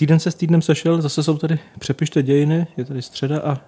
Týden 0.00 0.20
se 0.20 0.30
s 0.30 0.34
týdnem 0.34 0.62
sešel, 0.62 1.02
zase 1.02 1.22
jsou 1.22 1.38
tady 1.38 1.58
Přepište 1.78 2.22
dějiny, 2.22 2.66
je 2.76 2.84
tady 2.84 3.02
středa 3.02 3.40
a 3.40 3.60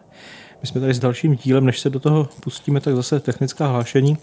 my 0.62 0.68
jsme 0.68 0.80
tady 0.80 0.94
s 0.94 0.98
dalším 0.98 1.36
dílem, 1.36 1.66
než 1.66 1.80
se 1.80 1.90
do 1.90 2.00
toho 2.00 2.28
pustíme, 2.40 2.80
tak 2.80 2.96
zase 2.96 3.20
technická 3.20 3.66
hlášení. 3.66 4.18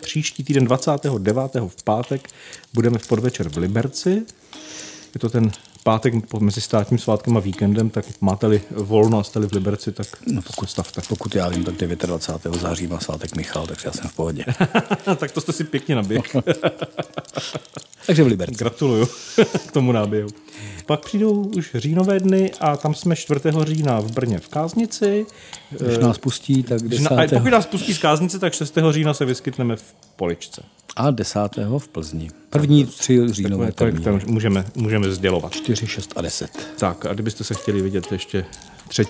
Příští 0.00 0.44
týden 0.44 0.64
29. 0.64 1.54
v 1.68 1.82
pátek 1.84 2.28
budeme 2.72 2.98
v 2.98 3.08
podvečer 3.08 3.48
v 3.48 3.56
Liberci. 3.56 4.22
Je 5.14 5.20
to 5.20 5.28
ten 5.30 5.50
pátek 5.84 6.14
mezi 6.40 6.60
státním 6.60 6.98
svátkem 6.98 7.36
a 7.36 7.40
víkendem, 7.40 7.90
tak 7.90 8.04
máte-li 8.20 8.60
volno 8.70 9.18
a 9.18 9.24
jste 9.24 9.40
v 9.40 9.52
Liberci, 9.52 9.92
tak 9.92 10.06
no, 10.26 10.42
pokud 10.42 10.70
stavte. 10.70 11.02
Pokud 11.08 11.34
já 11.34 11.48
vím, 11.48 11.64
tak 11.64 11.74
29. 11.76 12.60
září 12.60 12.86
má 12.86 13.00
svátek 13.00 13.36
Michal, 13.36 13.66
takže 13.66 13.88
já 13.88 13.92
jsem 13.92 14.10
v 14.10 14.14
pohodě. 14.16 14.44
tak 15.16 15.30
to 15.30 15.40
jste 15.40 15.52
si 15.52 15.64
pěkně 15.64 15.94
naběh. 15.94 16.22
takže 18.06 18.24
v 18.24 18.26
Liberci. 18.26 18.54
Gratuluju 18.54 19.06
k 19.68 19.72
tomu 19.72 19.92
náběhu. 19.92 20.28
Pak 20.86 21.04
přijdou 21.04 21.50
už 21.56 21.70
říjnové 21.74 22.20
dny 22.20 22.52
a 22.60 22.76
tam 22.76 22.94
jsme 22.94 23.16
4. 23.16 23.40
října 23.64 24.00
v 24.00 24.12
Brně 24.12 24.38
v 24.38 24.48
Káznici. 24.48 25.26
Když 25.70 25.98
nás 25.98 26.18
pustí, 26.18 26.62
tak 26.62 26.82
10. 26.82 27.06
A 27.06 27.26
pokud 27.30 27.48
nás 27.48 27.66
pustí 27.66 27.94
z 27.94 27.98
Káznice, 27.98 28.38
tak 28.38 28.52
6. 28.54 28.78
října 28.90 29.14
se 29.14 29.24
vyskytneme 29.24 29.76
v 29.76 29.94
Poličce. 30.16 30.62
A 30.96 31.10
10. 31.10 31.38
v 31.78 31.88
Plzni. 31.88 32.30
První 32.50 32.86
tři 32.86 33.28
říjnové 33.28 33.72
termíny. 33.72 34.04
Tak 34.04 34.26
můžeme, 34.26 34.64
můžeme 34.74 35.10
sdělovat. 35.10 35.52
4, 35.52 35.73
6 35.76 36.12
a 36.16 36.20
10. 36.20 36.58
Tak 36.78 37.06
a 37.06 37.14
kdybyste 37.14 37.44
se 37.44 37.54
chtěli 37.54 37.82
vidět 37.82 38.12
ještě 38.12 38.44
3. 38.88 39.04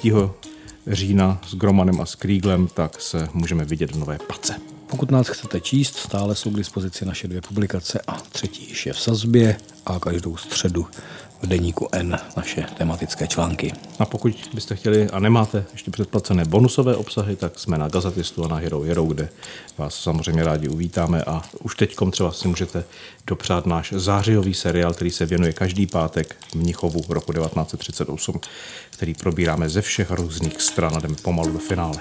října 0.86 1.40
s 1.46 1.54
Gromanem 1.54 2.00
a 2.00 2.06
s 2.06 2.14
Kríglem, 2.14 2.68
tak 2.74 3.00
se 3.00 3.28
můžeme 3.32 3.64
vidět 3.64 3.90
v 3.90 3.98
Nové 3.98 4.18
Pace. 4.18 4.54
Pokud 4.86 5.10
nás 5.10 5.28
chcete 5.28 5.60
číst, 5.60 5.96
stále 5.96 6.34
jsou 6.34 6.50
k 6.50 6.56
dispozici 6.56 7.04
naše 7.04 7.28
dvě 7.28 7.40
publikace 7.40 8.00
a 8.06 8.12
třetí 8.12 8.68
již 8.68 8.86
je 8.86 8.92
v 8.92 9.00
sazbě 9.00 9.56
a 9.86 9.98
každou 9.98 10.36
středu 10.36 10.86
v 11.42 11.46
deníku 11.46 11.88
N 11.92 12.18
naše 12.36 12.66
tematické 12.78 13.26
články. 13.26 13.72
A 13.98 14.06
pokud 14.06 14.50
byste 14.54 14.76
chtěli 14.76 15.10
a 15.10 15.18
nemáte 15.18 15.64
ještě 15.72 15.90
předplacené 15.90 16.44
bonusové 16.44 16.96
obsahy, 16.96 17.36
tak 17.36 17.58
jsme 17.58 17.78
na 17.78 17.88
Gazetistu 17.88 18.44
a 18.44 18.48
na 18.48 18.56
Hero 18.56 18.80
Hero, 18.80 19.04
kde 19.04 19.28
vás 19.78 19.94
samozřejmě 19.94 20.44
rádi 20.44 20.68
uvítáme 20.68 21.22
a 21.22 21.42
už 21.62 21.76
teďkom 21.76 22.10
třeba 22.10 22.32
si 22.32 22.48
můžete 22.48 22.84
dopřát 23.26 23.66
náš 23.66 23.92
zářijový 23.96 24.54
seriál, 24.54 24.94
který 24.94 25.10
se 25.10 25.26
věnuje 25.26 25.52
každý 25.52 25.86
pátek 25.86 26.36
v 26.50 26.54
Mnichovu 26.54 27.04
roku 27.08 27.32
1938, 27.32 28.40
který 28.90 29.14
probíráme 29.14 29.68
ze 29.68 29.82
všech 29.82 30.10
různých 30.10 30.62
stran 30.62 30.96
a 30.96 31.00
jdeme 31.00 31.16
pomalu 31.22 31.52
do 31.52 31.58
finále. 31.58 31.96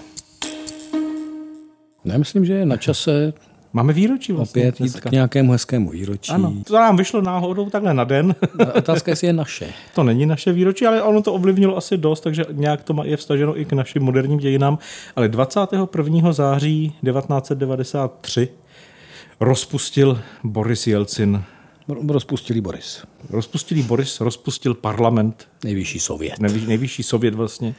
Já 2.06 2.18
myslím, 2.18 2.46
že 2.46 2.54
je 2.54 2.66
na 2.66 2.78
čase 2.78 3.34
Máme 3.74 3.94
výročí 3.94 4.32
vlastně. 4.32 4.62
Opět 4.62 4.82
jít 4.82 5.00
k 5.00 5.12
nějakému 5.12 5.52
hezkému 5.52 5.90
výročí. 5.90 6.32
Ano, 6.32 6.54
to 6.68 6.74
nám 6.74 6.98
vyšlo 6.98 7.22
náhodou 7.22 7.70
takhle 7.70 7.94
na 7.94 8.04
den. 8.04 8.36
Otázka, 8.76 9.12
jestli 9.12 9.28
je 9.28 9.34
naše. 9.34 9.68
to 9.96 10.04
není 10.04 10.26
naše 10.26 10.52
výročí, 10.52 10.86
ale 10.86 11.02
ono 11.02 11.22
to 11.22 11.34
ovlivnilo 11.34 11.78
asi 11.78 11.98
dost, 11.98 12.22
takže 12.22 12.46
nějak 12.52 12.84
to 12.84 12.96
je 13.04 13.18
vstaženo 13.18 13.60
i 13.60 13.66
k 13.66 13.74
našim 13.74 14.04
moderním 14.04 14.40
dějinám. 14.40 14.78
Ale 15.16 15.30
21. 15.30 16.34
září 16.34 16.90
1993 16.90 18.50
rozpustil 19.40 20.22
Boris 20.44 20.88
Jelcin 20.88 21.44
Rozpustili 22.10 22.62
Boris. 22.62 23.04
Rozpustili 23.30 23.84
Boris, 23.84 24.22
rozpustil 24.22 24.74
parlament. 24.74 25.48
Nejvyšší 25.64 26.00
sovět. 26.00 26.40
Nejvyšší, 26.40 26.68
nejvyšší 26.68 27.04
sovět 27.04 27.34
vlastně. 27.34 27.76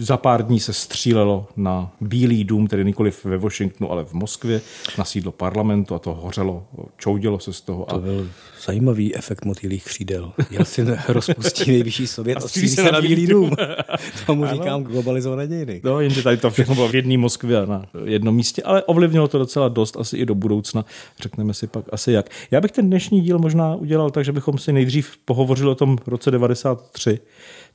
Za 0.00 0.16
pár 0.16 0.46
dní 0.46 0.60
se 0.60 0.72
střílelo 0.72 1.46
na 1.56 1.90
Bílý 2.00 2.44
dům, 2.44 2.66
tedy 2.66 2.84
nikoliv 2.84 3.24
ve 3.24 3.38
Washingtonu, 3.38 3.92
ale 3.92 4.04
v 4.04 4.12
Moskvě, 4.12 4.60
na 4.98 5.04
sídlo 5.04 5.32
parlamentu 5.32 5.94
a 5.94 5.98
to 5.98 6.14
hořelo, 6.14 6.64
čoudilo 6.98 7.38
se 7.38 7.52
z 7.52 7.60
toho. 7.60 7.84
To 7.84 7.98
byl 7.98 8.28
zajímavý 8.64 9.16
efekt 9.16 9.44
motýlých 9.44 9.84
křídel. 9.84 10.32
Já 10.50 10.64
si 10.64 10.84
rozpustí 11.08 11.70
nejvyšší 11.70 12.06
sovět 12.06 12.36
a 12.36 12.40
střílí 12.40 12.68
se 12.68 12.92
na 12.92 13.00
Bílý 13.00 13.26
dům. 13.26 13.50
Tomu 14.26 14.44
ano. 14.44 14.52
říkám 14.52 14.82
globalizované 14.82 15.46
dějiny. 15.46 15.80
No, 15.84 16.00
jenže 16.00 16.22
tady 16.22 16.36
to 16.36 16.50
všechno 16.50 16.74
bylo 16.74 16.88
v 16.88 16.94
jedné 16.94 17.18
Moskvě 17.18 17.62
a 17.62 17.66
na 17.66 17.86
jednom 18.04 18.34
místě, 18.34 18.62
ale 18.62 18.82
ovlivnilo 18.82 19.28
to 19.28 19.38
docela 19.38 19.68
dost, 19.68 19.96
asi 19.96 20.16
i 20.16 20.26
do 20.26 20.34
budoucna. 20.34 20.84
Řekneme 21.20 21.54
si 21.54 21.66
pak 21.66 21.84
asi 21.92 22.12
jak. 22.12 22.30
Já 22.50 22.60
bych 22.60 22.72
ten 22.72 22.86
dnešní 22.86 23.20
díl 23.20 23.38
možná 23.38 23.74
udělal 23.74 24.10
tak, 24.10 24.24
že 24.24 24.32
bychom 24.32 24.58
si 24.58 24.72
nejdřív 24.72 25.16
pohovořili 25.24 25.70
o 25.70 25.74
tom 25.74 25.98
roce 26.06 26.30
93, 26.30 27.18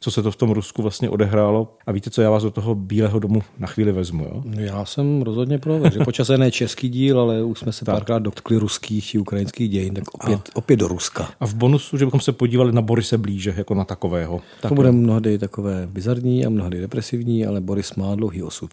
co 0.04 0.12
se 0.12 0.24
to 0.24 0.32
v 0.32 0.36
tom 0.36 0.52
Rusku 0.52 0.82
vlastně 0.82 1.10
odehrálo. 1.10 1.74
A 1.88 1.92
víte 1.92 2.10
co, 2.10 2.22
já 2.22 2.30
vás 2.30 2.44
do 2.44 2.52
toho 2.52 2.76
Bílého 2.76 3.20
domu 3.20 3.42
na 3.60 3.68
chvíli 3.68 3.92
vezmu. 3.92 4.24
Jo? 4.24 4.44
Já 4.46 4.86
jsem 4.86 5.22
rozhodně 5.22 5.58
pro, 5.60 5.90
že 5.94 6.00
počasé 6.00 6.38
ne 6.38 6.52
český 6.52 6.90
díl, 6.90 7.20
ale 7.20 7.44
už 7.44 7.60
jsme 7.60 7.72
se 7.72 7.86
tak. 7.86 7.96
párkrát 7.96 8.20
dotkli 8.20 8.58
ruských 8.58 9.16
i 9.16 9.20
ukrajinských 9.20 9.70
dějin, 9.70 9.94
tak 9.94 10.04
opět, 10.14 10.50
a. 10.54 10.56
opět 10.56 10.78
do 10.78 10.88
Ruska. 10.88 11.30
A 11.40 11.48
v 11.48 11.54
bonusu, 11.54 11.98
že 11.98 12.06
bychom 12.06 12.20
se 12.20 12.32
podívali 12.32 12.72
na 12.72 12.82
Borise 12.82 13.18
blíže, 13.18 13.54
jako 13.58 13.74
na 13.74 13.86
takového. 13.86 14.42
Tak 14.62 14.70
to 14.70 14.76
bude 14.76 14.92
mnohdy 14.92 15.38
takové 15.38 15.88
bizarní 15.88 16.46
a 16.46 16.50
mnohdy 16.50 16.82
depresivní, 16.82 17.46
ale 17.46 17.62
Boris 17.62 17.96
má 17.96 18.16
dlouhý 18.16 18.44
osud. 18.44 18.72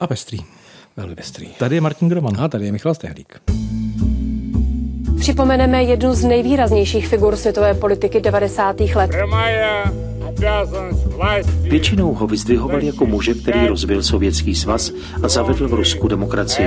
A 0.00 0.06
pestrý. 0.06 0.38
Velmi 0.96 1.14
pestrý. 1.14 1.48
Tady 1.58 1.74
je 1.74 1.80
Martin 1.80 2.08
Groman. 2.08 2.40
A 2.40 2.48
tady 2.48 2.66
je 2.66 2.72
Michal 2.72 2.94
Stehlík. 2.94 3.40
Připomeneme 5.20 5.82
jednu 5.82 6.14
z 6.14 6.24
nejvýraznějších 6.24 7.08
figur 7.08 7.36
světové 7.36 7.74
politiky 7.74 8.20
90. 8.20 8.80
let. 8.80 9.10
Většinou 11.60 12.14
ho 12.14 12.26
vyzdvihoval 12.26 12.82
jako 12.82 13.06
muže, 13.06 13.34
který 13.34 13.66
rozbil 13.66 14.02
sovětský 14.02 14.54
svaz 14.54 14.92
a 15.22 15.28
zavedl 15.28 15.68
v 15.68 15.74
Rusku 15.74 16.08
demokracii. 16.08 16.66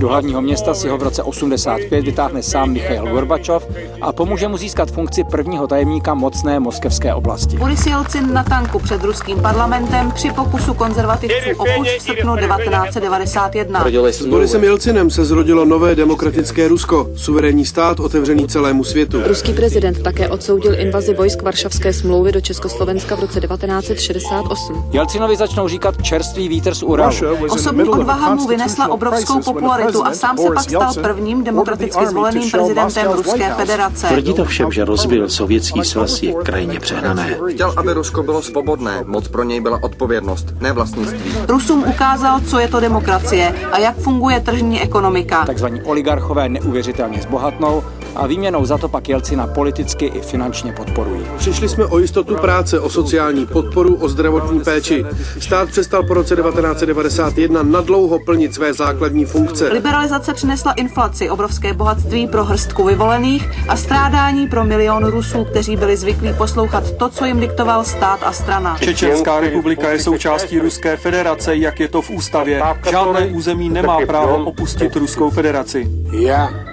Do 0.00 0.08
hlavního 0.08 0.42
města 0.42 0.74
si 0.74 0.88
ho 0.88 0.98
v 0.98 1.02
roce 1.02 1.22
85 1.22 2.04
vytáhne 2.04 2.42
sám 2.42 2.70
Michail 2.70 3.06
Gorbačov 3.10 3.68
a 4.00 4.12
pomůže 4.12 4.48
mu 4.48 4.56
získat 4.56 4.90
funkci 4.90 5.24
prvního 5.24 5.66
tajemníka 5.66 6.14
mocné 6.14 6.60
moskevské 6.60 7.14
oblasti. 7.14 7.56
Boris 7.56 7.86
Jelcin 7.86 8.32
na 8.32 8.44
tanku 8.44 8.78
před 8.78 9.04
ruským 9.04 9.38
parlamentem 9.38 10.10
při 10.10 10.30
pokusu 10.30 10.74
konzervativců 10.74 11.50
o 11.56 11.64
puč 11.76 11.88
v 11.98 12.02
srpnu 12.02 12.36
1991. 12.36 13.84
S 14.10 14.26
Borisem 14.26 14.64
Jelcinem 14.64 15.10
se 15.10 15.24
zrodilo 15.24 15.64
nové 15.64 15.94
demokratické 15.94 16.68
Rusko, 16.68 17.10
suverénní 17.16 17.66
stát 17.66 18.00
otevřený 18.00 18.48
celému 18.48 18.84
světu. 18.84 19.22
Ruský 19.26 19.52
prezident 19.52 20.02
také 20.02 20.28
odsoudil 20.28 20.80
invazi 20.80 21.14
vojsk 21.14 21.42
Varšavské 21.42 21.92
smlouvy 21.92 22.32
do 22.36 22.40
Československa 22.40 23.16
v 23.16 23.20
roce 23.20 23.40
1968. 23.40 24.88
Jelcinovi 24.92 25.36
začnou 25.36 25.68
říkat 25.68 26.02
čerstvý 26.02 26.48
vítr 26.48 26.74
z 26.74 26.82
Uralu. 26.82 27.16
Osobní 27.48 27.88
odvaha 27.88 28.34
mu 28.34 28.46
vynesla 28.46 28.88
obrovskou 28.88 29.42
popularitu 29.42 30.06
a 30.06 30.14
sám 30.14 30.38
se 30.38 30.46
pak 30.54 30.70
stal 30.70 30.94
prvním 30.94 31.44
demokraticky 31.44 32.06
zvoleným 32.06 32.50
prezidentem 32.50 33.12
Ruské 33.12 33.54
federace. 33.54 34.06
Tvrdí 34.06 34.34
to 34.34 34.44
všem, 34.44 34.72
že 34.72 34.84
rozbil 34.84 35.28
sovětský 35.28 35.84
svaz 35.84 36.22
je 36.22 36.32
krajně 36.32 36.80
přehnané. 36.80 37.38
Chtěl, 37.50 37.74
aby 37.76 37.92
Rusko 37.92 38.22
bylo 38.22 38.42
svobodné. 38.42 39.04
Moc 39.06 39.28
pro 39.28 39.42
něj 39.42 39.60
byla 39.60 39.82
odpovědnost, 39.82 40.46
ne 40.60 40.72
vlastnictví. 40.72 41.32
Rusům 41.48 41.84
ukázal, 41.88 42.40
co 42.40 42.58
je 42.58 42.68
to 42.68 42.80
demokracie 42.80 43.54
a 43.72 43.78
jak 43.78 43.96
funguje 43.96 44.40
tržní 44.40 44.80
ekonomika. 44.80 45.44
Takzvaní 45.46 45.82
oligarchové 45.82 46.48
neuvěřitelně 46.48 47.22
zbohatnou 47.22 47.82
a 48.16 48.26
výměnou 48.26 48.64
za 48.64 48.78
to 48.78 48.88
pak 48.88 49.08
Jelcina 49.08 49.46
politicky 49.46 50.06
i 50.06 50.20
finančně 50.20 50.72
podporují. 50.72 51.22
Přišli 51.36 51.68
jsme 51.68 51.86
o 51.86 51.98
jistotu 51.98 52.36
práce, 52.36 52.80
o 52.80 52.90
sociální 52.90 53.46
podporu, 53.46 53.94
o 53.94 54.08
zdravotní 54.08 54.60
péči. 54.60 55.04
Stát 55.38 55.68
přestal 55.68 56.02
po 56.02 56.14
roce 56.14 56.36
1991 56.36 57.62
nadlouho 57.62 58.18
plnit 58.18 58.54
své 58.54 58.72
základní 58.72 59.24
funkce. 59.24 59.68
Liberalizace 59.72 60.34
přinesla 60.34 60.72
inflaci, 60.72 61.30
obrovské 61.30 61.72
bohatství 61.74 62.26
pro 62.26 62.44
hrstku 62.44 62.84
vyvolených 62.84 63.50
a 63.68 63.76
strádání 63.76 64.46
pro 64.48 64.64
milion 64.64 65.04
Rusů, 65.04 65.44
kteří 65.44 65.76
byli 65.76 65.96
zvyklí 65.96 66.32
poslouchat 66.38 66.90
to, 66.90 67.08
co 67.08 67.24
jim 67.24 67.40
diktoval 67.40 67.84
stát 67.84 68.20
a 68.22 68.32
strana. 68.32 68.78
Čečenská 68.78 69.40
republika 69.40 69.90
je 69.90 69.98
součástí 69.98 70.58
Ruské 70.58 70.96
federace, 70.96 71.56
jak 71.56 71.80
je 71.80 71.88
to 71.88 72.02
v 72.02 72.10
ústavě. 72.10 72.62
Žádné 72.90 73.26
území 73.26 73.68
nemá 73.68 73.98
právo 74.06 74.36
opustit 74.44 74.96
Ruskou 74.96 75.30
federaci. 75.30 75.90
Já 76.12 76.65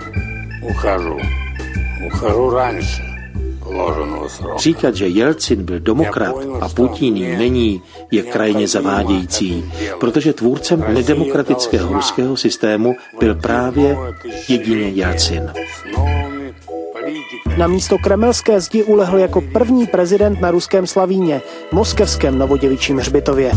uchážu. 0.71 1.17
Uchážu 2.07 2.51
раньше. 2.51 3.09
Říkat, 4.59 4.95
že 4.95 5.07
Jelcin 5.07 5.65
byl 5.65 5.81
demokrat 5.81 6.35
a 6.61 6.69
Putin 6.69 7.39
není, 7.39 7.83
je 8.11 8.23
krajně 8.23 8.69
zavádějící, 8.69 9.65
protože 10.01 10.33
tvůrcem 10.33 10.85
nedemokratického 10.95 11.93
ruského 11.93 12.37
systému 12.37 12.97
byl 13.21 13.35
právě 13.35 13.97
jedině 14.49 14.89
Jelcin. 14.89 15.53
Na 17.59 17.67
místo 17.67 17.99
kremelské 17.99 18.61
zdi 18.61 18.83
ulehl 18.83 19.19
jako 19.19 19.41
první 19.41 19.87
prezident 19.87 20.41
na 20.41 20.51
ruském 20.51 20.87
Slavíně, 20.87 21.43
moskevském 21.73 22.39
novoděvičím 22.39 22.99
hřbitově. 22.99 23.53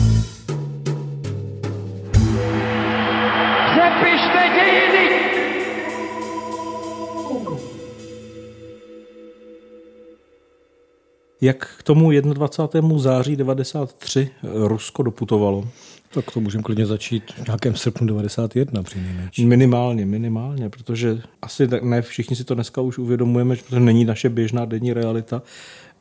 Jak 11.40 11.68
k 11.78 11.82
tomu 11.82 12.10
21. 12.20 12.98
září 12.98 13.36
93 13.36 14.30
Rusko 14.42 15.02
doputovalo? 15.02 15.68
Tak 16.14 16.30
to 16.30 16.40
můžeme 16.40 16.62
klidně 16.62 16.86
začít 16.86 17.32
v 17.32 17.46
nějakém 17.46 17.76
srpnu 17.76 18.06
91 18.06 18.82
přinejmenším. 18.82 19.48
Minimálně, 19.48 20.06
minimálně, 20.06 20.70
protože 20.70 21.22
asi 21.42 21.68
ne 21.82 22.02
všichni 22.02 22.36
si 22.36 22.44
to 22.44 22.54
dneska 22.54 22.80
už 22.80 22.98
uvědomujeme, 22.98 23.56
že 23.56 23.62
to 23.62 23.78
není 23.78 24.04
naše 24.04 24.28
běžná 24.28 24.64
denní 24.64 24.92
realita, 24.92 25.42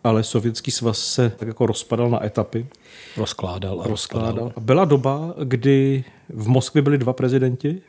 ale 0.03 0.23
sovětský 0.23 0.71
svaz 0.71 0.99
se 0.99 1.29
tak 1.29 1.47
jako 1.47 1.65
rozpadal 1.65 2.09
na 2.09 2.25
etapy. 2.25 2.67
Rozkládal 3.17 3.81
a 3.81 3.87
rozkládal. 3.87 4.31
rozkládal. 4.31 4.53
Byla 4.59 4.85
doba, 4.85 5.33
kdy 5.43 6.03
v 6.29 6.47
Moskvě 6.47 6.81
byli 6.81 6.97
dva 6.97 7.13
prezidenti, 7.13 7.81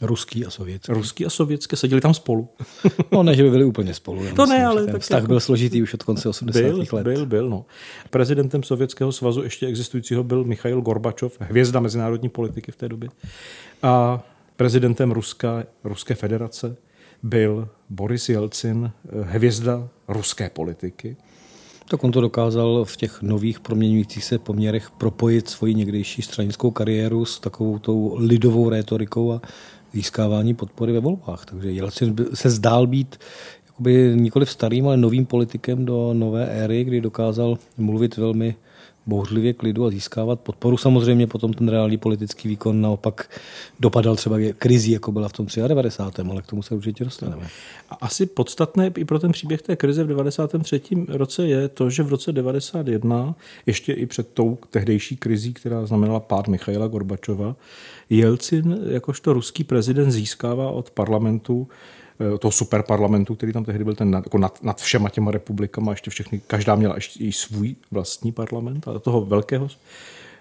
Ruský 0.00 0.46
a 0.46 0.50
sovětský. 0.50 0.92
Ruský 0.92 1.26
a 1.26 1.30
sovětský, 1.30 1.76
seděli 1.76 2.00
tam 2.00 2.14
spolu. 2.14 2.48
no 3.12 3.22
ne, 3.22 3.34
že 3.34 3.42
by 3.42 3.50
byli 3.50 3.64
úplně 3.64 3.94
spolu. 3.94 4.18
To 4.18 4.26
myslím, 4.26 4.48
ne, 4.48 4.66
ale 4.66 4.84
ten 4.84 4.92
tak 4.92 5.02
vztah 5.02 5.18
jako... 5.18 5.28
byl 5.28 5.40
složitý 5.40 5.82
už 5.82 5.94
od 5.94 6.02
konce 6.02 6.28
80. 6.28 6.62
byl, 6.62 6.84
let. 6.92 7.04
Byl, 7.04 7.26
byl, 7.26 7.50
no. 7.50 7.64
Prezidentem 8.10 8.62
Sovětského 8.62 9.12
svazu 9.12 9.42
ještě 9.42 9.66
existujícího 9.66 10.24
byl 10.24 10.44
Michail 10.44 10.80
Gorbačov, 10.80 11.36
hvězda 11.40 11.80
mezinárodní 11.80 12.28
politiky 12.28 12.72
v 12.72 12.76
té 12.76 12.88
době. 12.88 13.08
A 13.82 14.22
prezidentem 14.56 15.10
Ruska, 15.10 15.64
Ruské 15.84 16.14
federace 16.14 16.76
byl 17.22 17.68
Boris 17.90 18.28
Jelcin, 18.28 18.90
hvězda 19.22 19.88
ruské 20.08 20.50
politiky. 20.50 21.16
Tak 21.88 22.04
on 22.04 22.12
to 22.12 22.20
dokázal 22.20 22.84
v 22.84 22.96
těch 22.96 23.22
nových 23.22 23.60
proměňujících 23.60 24.24
se 24.24 24.38
poměrech 24.38 24.90
propojit 24.90 25.48
svoji 25.48 25.74
někdejší 25.74 26.22
stranickou 26.22 26.70
kariéru 26.70 27.24
s 27.24 27.40
takovou 27.40 27.78
tou 27.78 28.14
lidovou 28.18 28.68
rétorikou 28.68 29.32
a 29.32 29.40
získávání 29.92 30.54
podpory 30.54 30.92
ve 30.92 31.00
volbách. 31.00 31.44
Takže 31.44 31.70
Jelcin 31.70 32.16
se 32.34 32.50
zdál 32.50 32.86
být 32.86 33.16
jakoby 33.66 34.12
nikoli 34.16 34.46
starým, 34.46 34.86
ale 34.86 34.96
novým 34.96 35.26
politikem 35.26 35.84
do 35.84 36.14
nové 36.14 36.46
éry, 36.46 36.84
kdy 36.84 37.00
dokázal 37.00 37.58
mluvit 37.78 38.16
velmi 38.16 38.54
bouřlivě 39.06 39.52
k 39.52 39.62
lidu 39.62 39.84
a 39.84 39.90
získávat 39.90 40.40
podporu. 40.40 40.76
Samozřejmě 40.76 41.26
potom 41.26 41.52
ten 41.52 41.68
reálný 41.68 41.98
politický 41.98 42.48
výkon 42.48 42.80
naopak 42.80 43.30
dopadal 43.80 44.16
třeba 44.16 44.36
krizí, 44.58 44.90
jako 44.90 45.12
byla 45.12 45.28
v 45.28 45.32
tom 45.32 45.46
93. 45.66 46.22
ale 46.30 46.42
k 46.42 46.46
tomu 46.46 46.62
se 46.62 46.74
určitě 46.74 47.04
dostaneme. 47.04 47.48
A 47.90 47.94
asi 47.94 48.26
podstatné 48.26 48.92
i 48.96 49.04
pro 49.04 49.18
ten 49.18 49.32
příběh 49.32 49.62
té 49.62 49.76
krize 49.76 50.04
v 50.04 50.06
93. 50.06 50.80
roce 51.08 51.46
je 51.46 51.68
to, 51.68 51.90
že 51.90 52.02
v 52.02 52.08
roce 52.08 52.32
91, 52.32 53.34
ještě 53.66 53.92
i 53.92 54.06
před 54.06 54.28
tou 54.28 54.58
tehdejší 54.70 55.16
krizí, 55.16 55.54
která 55.54 55.86
znamenala 55.86 56.20
pád 56.20 56.48
Michaila 56.48 56.86
Gorbačova, 56.86 57.56
Jelcin 58.10 58.78
jakožto 58.88 59.32
ruský 59.32 59.64
prezident 59.64 60.10
získává 60.10 60.70
od 60.70 60.90
parlamentu 60.90 61.68
Eh, 62.20 62.38
toho 62.38 62.52
superparlamentu, 62.52 63.34
který 63.34 63.52
tam 63.52 63.64
tehdy 63.64 63.84
byl 63.84 63.94
ten 63.94 64.12
jako 64.12 64.38
nad, 64.38 64.62
nad 64.62 64.80
všema 64.80 65.08
těma 65.08 65.30
republikama, 65.30 65.92
ještě 65.92 66.10
všechny, 66.10 66.40
každá 66.46 66.74
měla 66.74 66.94
ještě 66.94 67.24
i 67.24 67.32
svůj 67.32 67.76
vlastní 67.90 68.32
parlament, 68.32 68.88
ale 68.88 69.00
toho 69.00 69.24
velkého 69.24 69.68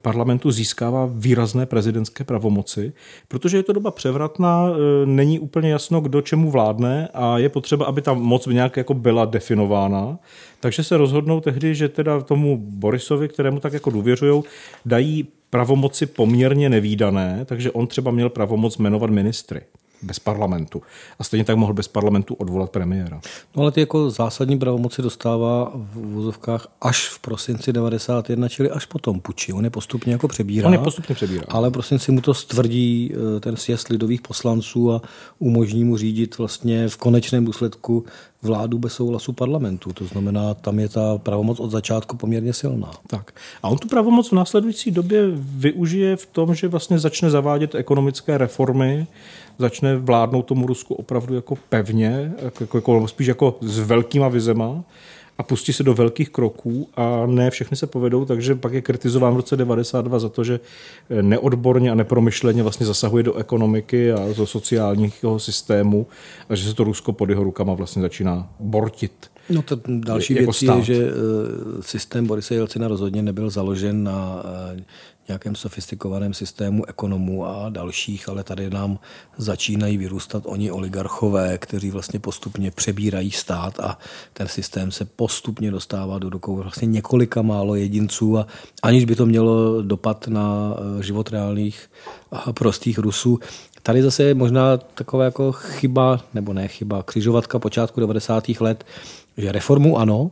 parlamentu 0.02 0.52
získává 0.52 1.10
výrazné 1.14 1.66
prezidentské 1.66 2.24
pravomoci, 2.24 2.94
protože 3.28 3.58
je 3.58 3.64
to 3.64 3.74
doba 3.74 3.92
převratná, 3.92 4.68
eh, 4.70 5.06
není 5.06 5.40
úplně 5.40 5.72
jasno, 5.72 6.02
kdo 6.02 6.22
čemu 6.22 6.52
vládne 6.52 7.08
a 7.14 7.38
je 7.38 7.50
potřeba, 7.50 7.86
aby 7.86 8.02
ta 8.02 8.14
moc 8.14 8.46
nějak 8.46 8.78
jako 8.78 8.94
byla 8.94 9.26
definována. 9.26 10.20
Takže 10.60 10.84
se 10.84 10.98
rozhodnou 10.98 11.40
tehdy, 11.40 11.76
že 11.76 11.90
teda 11.90 12.22
tomu 12.22 12.58
Borisovi, 12.58 13.28
kterému 13.28 13.60
tak 13.60 13.74
jako 13.74 13.90
důvěřují, 13.90 14.44
dají 14.86 15.28
pravomoci 15.50 16.06
poměrně 16.06 16.70
nevýdané, 16.70 17.46
takže 17.46 17.72
on 17.72 17.88
třeba 17.88 18.12
měl 18.12 18.30
pravomoc 18.30 18.78
jmenovat 18.78 19.10
ministry 19.10 19.62
bez 20.02 20.20
parlamentu. 20.20 20.82
A 21.20 21.24
stejně 21.24 21.46
tak 21.46 21.58
mohl 21.58 21.74
bez 21.74 21.88
parlamentu 21.88 22.34
odvolat 22.34 22.70
premiéra. 22.70 23.22
No 23.56 23.62
ale 23.62 23.72
ty 23.72 23.80
jako 23.80 24.10
zásadní 24.10 24.60
pravomoci 24.60 25.02
dostává 25.02 25.72
v 25.76 26.14
vozovkách 26.14 26.68
až 26.82 27.08
v 27.08 27.20
prosinci 27.20 27.74
91, 27.74 28.50
čili 28.50 28.70
až 28.70 28.86
potom 28.86 29.20
puči. 29.20 29.54
On 29.54 29.64
je 29.64 29.70
postupně 29.70 30.14
jako 30.14 30.28
přebírá. 30.28 30.68
On 30.68 30.74
je 30.74 30.80
postupně 30.80 31.16
přebírá. 31.16 31.44
Ale 31.48 31.72
prosinci 31.72 32.12
mu 32.12 32.22
to 32.22 32.34
stvrdí 32.34 33.14
eh, 33.14 33.40
ten 33.40 33.56
sjezd 33.56 33.88
lidových 33.88 34.22
poslanců 34.22 34.94
a 34.94 35.02
umožní 35.40 35.84
mu 35.84 35.98
řídit 35.98 36.38
vlastně 36.38 36.88
v 36.88 36.98
konečném 36.98 37.46
důsledku 37.46 38.06
vládu 38.42 38.80
bez 38.80 38.94
souhlasu 38.94 39.34
parlamentu. 39.34 39.94
To 39.94 40.06
znamená, 40.06 40.54
tam 40.54 40.80
je 40.80 40.90
ta 40.90 41.18
pravomoc 41.18 41.60
od 41.60 41.72
začátku 41.72 42.18
poměrně 42.18 42.54
silná. 42.54 42.92
Tak. 43.08 43.32
A 43.64 43.68
on 43.70 43.78
tu 43.78 43.88
pravomoc 43.88 44.30
v 44.30 44.36
následující 44.36 44.92
době 44.92 45.24
využije 45.36 46.16
v 46.16 46.26
tom, 46.26 46.56
že 46.56 46.68
vlastně 46.68 47.00
začne 47.00 47.30
zavádět 47.30 47.76
ekonomické 47.76 48.38
reformy, 48.38 49.08
začne 49.60 49.98
vládnout 49.98 50.42
tomu 50.42 50.68
Rusku 50.68 50.94
opravdu 50.94 51.36
jako 51.36 51.56
pevně, 51.70 52.32
jako, 52.42 52.78
jako, 52.78 53.08
spíš 53.08 53.28
jako 53.28 53.58
s 53.62 53.80
velkýma 53.80 54.28
vizema 54.28 54.84
a 55.38 55.44
pustí 55.44 55.74
se 55.74 55.84
do 55.84 55.94
velkých 55.94 56.30
kroků 56.30 56.90
a 56.96 57.26
ne 57.26 57.50
všechny 57.50 57.78
se 57.78 57.88
povedou, 57.88 58.26
takže 58.26 58.56
pak 58.56 58.74
je 58.74 58.82
kritizován 58.82 59.34
v 59.34 59.38
roce 59.38 59.56
92 59.58 60.20
za 60.20 60.30
to, 60.30 60.44
že 60.44 60.60
neodborně 61.22 61.92
a 61.92 61.96
nepromyšleně 61.96 62.64
vlastně 62.64 62.86
zasahuje 62.86 63.24
do 63.24 63.36
ekonomiky 63.36 64.12
a 64.12 64.34
do 64.38 64.48
sociálního 64.48 65.40
systému 65.40 66.08
a 66.50 66.56
že 66.56 66.70
se 66.70 66.76
to 66.76 66.84
Rusko 66.84 67.14
pod 67.14 67.30
jeho 67.30 67.44
rukama 67.44 67.74
vlastně 67.74 68.02
začíná 68.02 68.50
bortit. 68.60 69.12
No 69.50 69.62
to 69.62 69.80
další 69.88 70.34
jako 70.34 70.52
věc 70.52 70.56
stát. 70.56 70.78
je, 70.78 70.84
že 70.84 70.96
eh, 70.96 71.12
systém 71.82 72.28
Borise 72.28 72.56
Jelcina 72.56 72.88
rozhodně 72.88 73.22
nebyl 73.22 73.50
založen 73.50 74.04
na 74.04 74.44
eh, 74.76 74.84
nějakém 75.30 75.56
sofistikovaném 75.56 76.34
systému 76.34 76.86
ekonomů 76.86 77.46
a 77.46 77.70
dalších, 77.70 78.30
ale 78.30 78.44
tady 78.44 78.70
nám 78.70 79.00
začínají 79.38 79.98
vyrůstat 79.98 80.44
oni 80.46 80.72
oligarchové, 80.72 81.58
kteří 81.58 81.92
vlastně 81.92 82.20
postupně 82.20 82.72
přebírají 82.72 83.32
stát 83.32 83.80
a 83.80 83.98
ten 84.34 84.48
systém 84.48 84.92
se 84.92 85.06
postupně 85.06 85.72
dostává 85.72 86.20
do 86.20 86.30
rukou 86.30 86.56
vlastně 86.56 86.88
několika 86.88 87.42
málo 87.42 87.76
jedinců 87.76 88.38
a 88.38 88.48
aniž 88.84 89.06
by 89.06 89.16
to 89.16 89.26
mělo 89.26 89.82
dopad 89.82 90.28
na 90.28 90.74
eh, 91.00 91.04
život 91.04 91.30
reálných 91.30 91.90
a 92.32 92.54
prostých 92.54 93.00
Rusů, 93.00 93.40
Tady 93.84 94.02
zase 94.02 94.24
je 94.24 94.34
možná 94.34 94.78
taková 94.78 95.24
jako 95.24 95.52
chyba, 95.52 96.20
nebo 96.34 96.54
ne 96.54 96.68
chyba, 96.68 97.04
křižovatka 97.04 97.60
počátku 97.60 98.00
90. 98.00 98.50
let, 98.60 98.86
že 99.38 99.52
reformu 99.52 99.98
ano, 99.98 100.32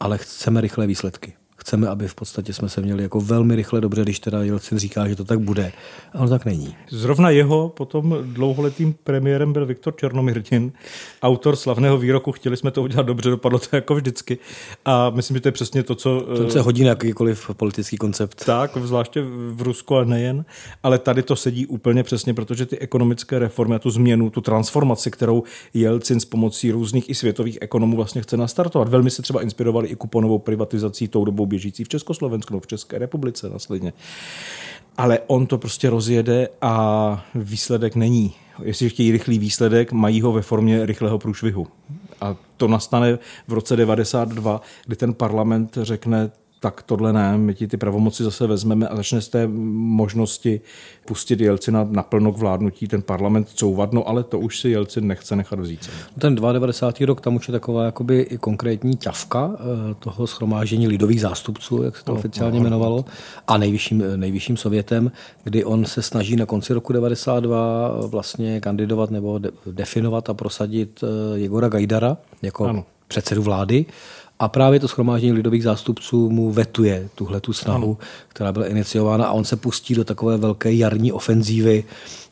ale 0.00 0.18
chceme 0.18 0.60
rychlé 0.60 0.86
výsledky 0.86 1.37
chceme, 1.68 1.88
aby 1.88 2.08
v 2.08 2.14
podstatě 2.14 2.52
jsme 2.52 2.68
se 2.68 2.80
měli 2.80 3.02
jako 3.02 3.20
velmi 3.20 3.56
rychle 3.56 3.80
dobře, 3.80 4.02
když 4.02 4.18
teda 4.18 4.42
Jelcin 4.42 4.78
říká, 4.78 5.08
že 5.08 5.16
to 5.16 5.24
tak 5.24 5.40
bude. 5.40 5.72
A 6.12 6.18
ono 6.18 6.28
tak 6.28 6.44
není. 6.44 6.74
Zrovna 6.90 7.30
jeho 7.30 7.68
potom 7.68 8.18
dlouholetým 8.22 8.94
premiérem 9.04 9.52
byl 9.52 9.66
Viktor 9.66 9.94
Černomyrdin, 9.96 10.72
autor 11.22 11.56
slavného 11.56 11.98
výroku 11.98 12.32
Chtěli 12.32 12.56
jsme 12.56 12.70
to 12.70 12.82
udělat 12.82 13.06
dobře, 13.06 13.30
dopadlo 13.30 13.58
to 13.58 13.76
jako 13.76 13.94
vždycky. 13.94 14.38
A 14.84 15.10
myslím, 15.10 15.36
že 15.36 15.40
to 15.40 15.48
je 15.48 15.52
přesně 15.52 15.82
to, 15.82 15.94
co... 15.94 16.20
To 16.20 16.50
se 16.50 16.60
hodí 16.60 16.82
na 16.82 16.88
jakýkoliv 16.88 17.50
politický 17.52 17.96
koncept. 17.96 18.44
Tak, 18.44 18.76
zvláště 18.76 19.22
v 19.50 19.62
Rusku 19.62 19.96
a 19.96 20.04
nejen. 20.04 20.44
Ale 20.82 20.98
tady 20.98 21.22
to 21.22 21.36
sedí 21.36 21.66
úplně 21.66 22.02
přesně, 22.02 22.34
protože 22.34 22.66
ty 22.66 22.78
ekonomické 22.78 23.38
reformy 23.38 23.74
a 23.74 23.78
tu 23.78 23.90
změnu, 23.90 24.30
tu 24.30 24.40
transformaci, 24.40 25.10
kterou 25.10 25.42
Jelcin 25.74 26.20
s 26.20 26.24
pomocí 26.24 26.70
různých 26.70 27.10
i 27.10 27.14
světových 27.14 27.58
ekonomů 27.60 27.96
vlastně 27.96 28.22
chce 28.22 28.36
nastartovat. 28.36 28.88
Velmi 28.88 29.10
se 29.10 29.22
třeba 29.22 29.42
inspirovali 29.42 29.88
i 29.88 29.96
kuponovou 29.96 30.38
privatizací 30.38 31.08
tou 31.08 31.24
dobou 31.24 31.46
běžící 31.58 31.84
v 31.84 31.88
Československu 31.88 32.54
nebo 32.54 32.60
v 32.60 32.66
České 32.66 32.98
republice 32.98 33.50
následně. 33.50 33.92
Ale 34.96 35.18
on 35.26 35.46
to 35.46 35.58
prostě 35.58 35.90
rozjede 35.90 36.48
a 36.60 37.24
výsledek 37.34 37.96
není. 37.96 38.34
Jestli 38.62 38.90
chtějí 38.90 39.12
rychlý 39.12 39.38
výsledek, 39.38 39.92
mají 39.92 40.20
ho 40.20 40.32
ve 40.32 40.42
formě 40.42 40.86
rychlého 40.86 41.18
průšvihu. 41.18 41.66
A 42.20 42.36
to 42.56 42.68
nastane 42.68 43.18
v 43.48 43.52
roce 43.52 43.76
92, 43.76 44.60
kdy 44.86 44.96
ten 44.96 45.14
parlament 45.14 45.78
řekne, 45.82 46.30
tak 46.60 46.82
tohle 46.82 47.12
ne, 47.12 47.38
my 47.38 47.54
ti 47.54 47.68
ty 47.68 47.76
pravomoci 47.76 48.24
zase 48.24 48.46
vezmeme 48.46 48.88
a 48.88 48.96
začne 48.96 49.20
z 49.20 49.28
té 49.28 49.46
možnosti 49.46 50.60
pustit 51.06 51.40
Jelcina 51.40 51.86
naplno 51.90 52.32
k 52.32 52.36
vládnutí 52.36 52.88
ten 52.88 53.02
parlament 53.02 53.48
couvat, 53.48 53.92
no 53.92 54.08
ale 54.08 54.24
to 54.24 54.38
už 54.38 54.60
si 54.60 54.68
Jelcin 54.68 55.06
nechce 55.06 55.36
nechat 55.36 55.60
vzít. 55.60 55.90
Ten 56.18 56.34
92. 56.34 57.06
rok, 57.06 57.20
tam 57.20 57.36
už 57.36 57.48
je 57.48 57.52
taková 57.52 57.84
jakoby 57.84 58.20
i 58.20 58.38
konkrétní 58.38 58.96
ťavka 58.96 59.50
eh, 59.54 59.94
toho 59.98 60.26
schromáždění 60.26 60.88
lidových 60.88 61.20
zástupců, 61.20 61.82
jak 61.82 61.96
se 61.96 62.04
to 62.04 62.12
no, 62.12 62.18
oficiálně 62.18 62.58
no, 62.58 62.64
jmenovalo, 62.64 63.04
a 63.46 63.58
nejvyšším, 63.58 64.02
nejvyšším 64.16 64.56
sovětem, 64.56 65.12
kdy 65.44 65.64
on 65.64 65.84
se 65.84 66.02
snaží 66.02 66.36
na 66.36 66.46
konci 66.46 66.74
roku 66.74 66.92
92 66.92 67.92
vlastně 68.06 68.60
kandidovat 68.60 69.10
nebo 69.10 69.40
definovat 69.66 70.30
a 70.30 70.34
prosadit 70.34 71.04
eh, 71.04 71.38
Jegora 71.38 71.68
Gajdara 71.68 72.16
jako 72.42 72.64
ano. 72.64 72.84
předsedu 73.08 73.42
vlády 73.42 73.86
a 74.38 74.48
právě 74.48 74.80
to 74.80 74.88
schromáždění 74.88 75.32
lidových 75.32 75.62
zástupců 75.62 76.30
mu 76.30 76.52
vetuje 76.52 77.08
tuhle 77.14 77.40
tu 77.40 77.52
snahu, 77.52 77.98
která 78.28 78.52
byla 78.52 78.66
iniciována 78.66 79.26
a 79.26 79.32
on 79.32 79.44
se 79.44 79.56
pustí 79.56 79.94
do 79.94 80.04
takové 80.04 80.36
velké 80.36 80.72
jarní 80.72 81.12
ofenzívy, 81.12 81.84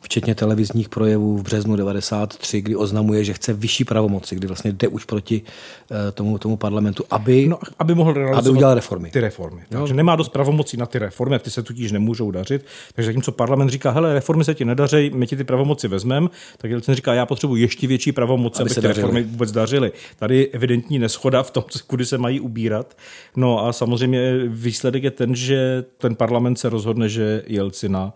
včetně 0.07 0.35
televizních 0.35 0.89
projevů 0.89 1.39
v 1.39 1.43
březnu 1.43 1.77
93, 1.77 2.61
kdy 2.61 2.77
oznamuje, 2.77 3.25
že 3.25 3.33
chce 3.33 3.53
vyšší 3.53 3.85
pravomoci, 3.85 4.37
kdy 4.37 4.47
vlastně 4.47 4.73
jde 4.73 4.89
už 4.89 5.05
proti 5.05 5.43
eh, 5.91 6.13
tomu, 6.13 6.39
tomu 6.39 6.57
parlamentu, 6.57 7.05
aby, 7.11 7.49
no, 7.49 7.59
aby 7.79 7.95
mohl 7.95 8.35
aby 8.35 8.51
udělal 8.51 8.75
reformy. 8.75 9.11
Ty 9.11 9.21
reformy. 9.21 9.61
Jo. 9.71 9.79
Takže 9.79 9.95
nemá 9.95 10.17
dost 10.17 10.29
pravomocí 10.29 10.77
na 10.77 10.87
ty 10.87 10.99
reformy 10.99 11.37
a 11.37 11.39
ty 11.39 11.51
se 11.51 11.63
tudíž 11.63 11.93
nemůžou 11.93 12.31
dařit. 12.31 12.65
Takže 12.95 13.07
zatímco 13.07 13.33
parlament 13.33 13.69
říká, 13.69 13.91
hele, 13.91 14.15
reformy 14.15 14.45
se 14.45 14.55
ti 14.55 14.65
nedaří, 14.65 15.11
my 15.15 15.27
ti 15.27 15.37
ty 15.37 15.45
pravomoci 15.45 15.89
vezmeme, 15.89 16.29
tak 16.59 16.71
Jelcin 16.71 16.95
říká, 16.95 17.15
já 17.15 17.27
potřebuji 17.27 17.57
ještě 17.57 17.87
větší 17.87 18.13
pravomoci, 18.13 18.63
aby, 18.63 18.63
aby 18.63 18.75
se 18.75 18.81
ty 18.81 18.87
dařili. 18.87 19.03
reformy 19.03 19.23
vůbec 19.23 19.53
dařily. 19.53 19.93
Tady 20.17 20.39
je 20.39 20.47
evidentní 20.47 20.99
neschoda 20.99 21.43
v 21.43 21.51
tom, 21.51 21.65
kudy 21.97 22.07
se 22.07 22.19
mají 22.19 22.41
ubírat. 22.41 22.97
No 23.37 23.67
a 23.67 23.73
samozřejmě 23.73 24.33
výsledek 24.47 25.03
je 25.03 25.11
ten, 25.11 25.35
že 25.35 25.85
ten 25.99 26.15
parlament 26.15 26.59
se 26.59 26.69
rozhodne, 26.69 27.09
že 27.09 27.43
Jelcina 27.47 28.13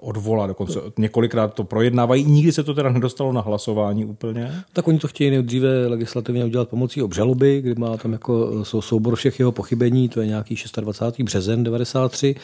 odvolat, 0.00 0.46
dokonce 0.46 0.80
několikrát 0.98 1.54
to 1.54 1.64
projednávají, 1.64 2.24
nikdy 2.24 2.52
se 2.52 2.62
to 2.62 2.74
teda 2.74 2.90
nedostalo 2.90 3.32
na 3.32 3.40
hlasování 3.40 4.04
úplně. 4.04 4.52
Tak 4.72 4.88
oni 4.88 4.98
to 4.98 5.08
chtějí 5.08 5.30
nejdříve 5.30 5.86
legislativně 5.86 6.44
udělat 6.44 6.68
pomocí 6.68 7.02
obžaloby, 7.02 7.60
kdy 7.60 7.74
má 7.74 7.96
tam 7.96 8.12
jako 8.12 8.64
jsou 8.64 8.82
soubor 8.82 9.16
všech 9.16 9.38
jeho 9.38 9.52
pochybení, 9.52 10.08
to 10.08 10.20
je 10.20 10.26
nějaký 10.26 10.54
26. 10.80 11.24
březen 11.24 11.64
93. 11.64 12.34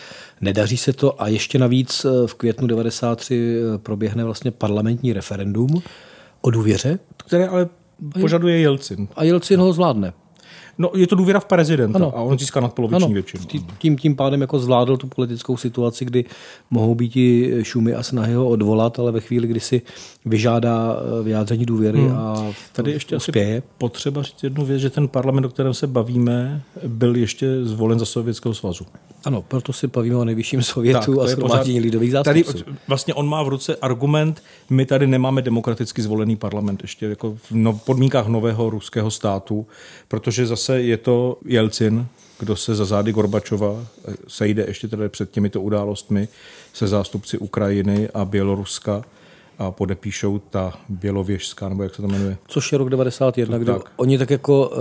Nedaří 0.40 0.76
se 0.76 0.92
to 0.92 1.22
a 1.22 1.28
ještě 1.28 1.58
navíc 1.58 2.04
eh, 2.04 2.26
v 2.26 2.34
květnu 2.34 2.66
93 2.66 3.34
eh, 3.34 3.78
proběhne 3.78 4.24
vlastně 4.24 4.50
parlamentní 4.50 5.12
referendum 5.12 5.82
o 6.40 6.50
důvěře. 6.50 6.98
Které 7.26 7.48
ale 7.48 7.68
požaduje 8.20 8.58
Jelcin. 8.58 9.08
A 9.16 9.24
Jelcin 9.24 9.60
ho 9.60 9.72
zvládne. 9.72 10.12
No, 10.78 10.90
je 10.94 11.06
to 11.06 11.14
důvěra 11.14 11.40
v 11.40 11.44
prezidenta 11.44 11.96
ano. 11.96 12.12
a 12.16 12.20
on 12.20 12.38
získá 12.38 12.60
nadpoloviční 12.60 13.04
ano. 13.04 13.14
většinu. 13.14 13.44
Tím, 13.78 13.98
tím 13.98 14.16
pádem 14.16 14.40
jako 14.40 14.58
zvládl 14.58 14.96
tu 14.96 15.06
politickou 15.06 15.56
situaci, 15.56 16.04
kdy 16.04 16.24
mohou 16.70 16.94
být 16.94 17.16
i 17.16 17.58
šumy 17.62 17.94
a 17.94 18.02
snahy 18.02 18.34
ho 18.34 18.48
odvolat, 18.48 18.98
ale 18.98 19.12
ve 19.12 19.20
chvíli, 19.20 19.48
kdy 19.48 19.60
si 19.60 19.82
vyžádá 20.24 20.96
eh, 20.96 21.22
vyjádření 21.22 21.66
důvěry 21.66 21.98
hmm. 21.98 22.16
a 22.16 22.44
Tady 22.72 22.90
ještě 22.92 23.16
uspěje. 23.16 23.58
asi 23.58 23.66
potřeba 23.78 24.22
říct 24.22 24.42
jednu 24.42 24.64
věc, 24.64 24.80
že 24.80 24.90
ten 24.90 25.08
parlament, 25.08 25.44
o 25.44 25.48
kterém 25.48 25.74
se 25.74 25.86
bavíme, 25.86 26.62
byl 26.86 27.16
ještě 27.16 27.64
zvolen 27.64 27.98
za 27.98 28.04
Sovětského 28.04 28.54
svazu. 28.54 28.86
Ano, 29.24 29.42
proto 29.42 29.72
si 29.72 29.86
bavíme 29.86 30.16
o 30.16 30.24
nejvyšším 30.24 30.62
sovětu 30.62 31.16
tak, 31.16 31.24
a 31.24 31.28
shromáždění 31.28 31.80
lidových 31.80 32.12
zástupců. 32.12 32.52
Tady 32.52 32.76
vlastně 32.88 33.14
on 33.14 33.28
má 33.28 33.42
v 33.42 33.48
ruce 33.48 33.76
argument, 33.76 34.42
my 34.70 34.86
tady 34.86 35.06
nemáme 35.06 35.42
demokraticky 35.42 36.02
zvolený 36.02 36.36
parlament 36.36 36.82
ještě 36.82 37.06
jako 37.06 37.34
v 37.34 37.50
no, 37.50 37.72
podmínkách 37.72 38.26
nového 38.26 38.70
ruského 38.70 39.10
státu, 39.10 39.66
protože 40.08 40.46
zase 40.46 40.65
je 40.74 40.96
to 40.96 41.38
Jelcin, 41.44 42.06
kdo 42.38 42.56
se 42.56 42.74
za 42.74 42.84
zády 42.84 43.12
Gorbačova 43.12 43.86
sejde 44.28 44.64
ještě 44.68 44.88
tedy 44.88 45.08
před 45.08 45.30
těmito 45.30 45.60
událostmi 45.60 46.28
se 46.72 46.86
zástupci 46.86 47.38
Ukrajiny 47.38 48.08
a 48.14 48.24
Běloruska 48.24 49.04
a 49.58 49.70
podepíšou 49.70 50.38
ta 50.38 50.72
bělověžská, 50.88 51.68
nebo 51.68 51.82
jak 51.82 51.94
se 51.94 52.02
to 52.02 52.08
jmenuje. 52.08 52.36
Což 52.48 52.72
je 52.72 52.78
rok 52.78 52.90
91, 52.90 53.58
kdy 53.58 53.66
tak. 53.66 53.92
oni 53.96 54.18
tak 54.18 54.30
jako 54.30 54.68
uh, 54.68 54.78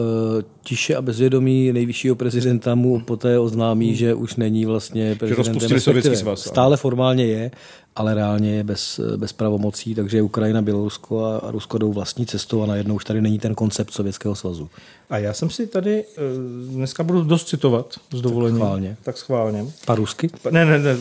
tiše 0.64 0.96
a 0.96 1.02
bezvědomí 1.02 1.74
nejvyššího 1.74 2.16
prezidenta 2.16 2.76
mu 2.76 3.00
poté 3.00 3.40
oznámí, 3.40 3.88
hmm. 3.88 3.96
že 3.96 4.14
už 4.14 4.36
není 4.36 4.66
vlastně 4.66 5.16
prezidentem. 5.16 6.02
Že 6.02 6.16
svaz. 6.16 6.42
Stále 6.42 6.78
formálně 6.78 7.26
je, 7.26 7.52
ale 7.96 8.14
reálně 8.14 8.56
je 8.56 8.64
bez, 8.64 9.00
bez 9.18 9.34
pravomocí, 9.34 9.96
takže 9.96 10.22
Ukrajina, 10.22 10.62
Bělorusko 10.62 11.26
a, 11.26 11.38
a 11.38 11.52
Rusko 11.52 11.78
jdou 11.78 11.94
vlastní 11.94 12.26
cestou 12.26 12.64
a 12.64 12.66
najednou 12.66 12.96
už 12.96 13.06
tady 13.06 13.22
není 13.22 13.40
ten 13.40 13.56
koncept 13.56 13.92
Sovětského 13.92 14.36
svazu. 14.36 14.70
A 15.10 15.18
já 15.18 15.34
jsem 15.34 15.50
si 15.50 15.68
tady, 15.68 16.04
uh, 16.04 16.74
dneska 16.76 17.04
budu 17.04 17.24
dost 17.24 17.48
citovat 17.48 17.96
s 18.14 18.22
dovolením. 18.22 18.60
Tak 18.60 18.68
schválně. 18.68 18.98
Tak 19.04 19.18
schválně. 19.18 19.66
Pa 19.86 19.96
rusky? 19.96 20.30
Ne, 20.52 20.66
ne, 20.66 20.80
ne. 20.80 20.98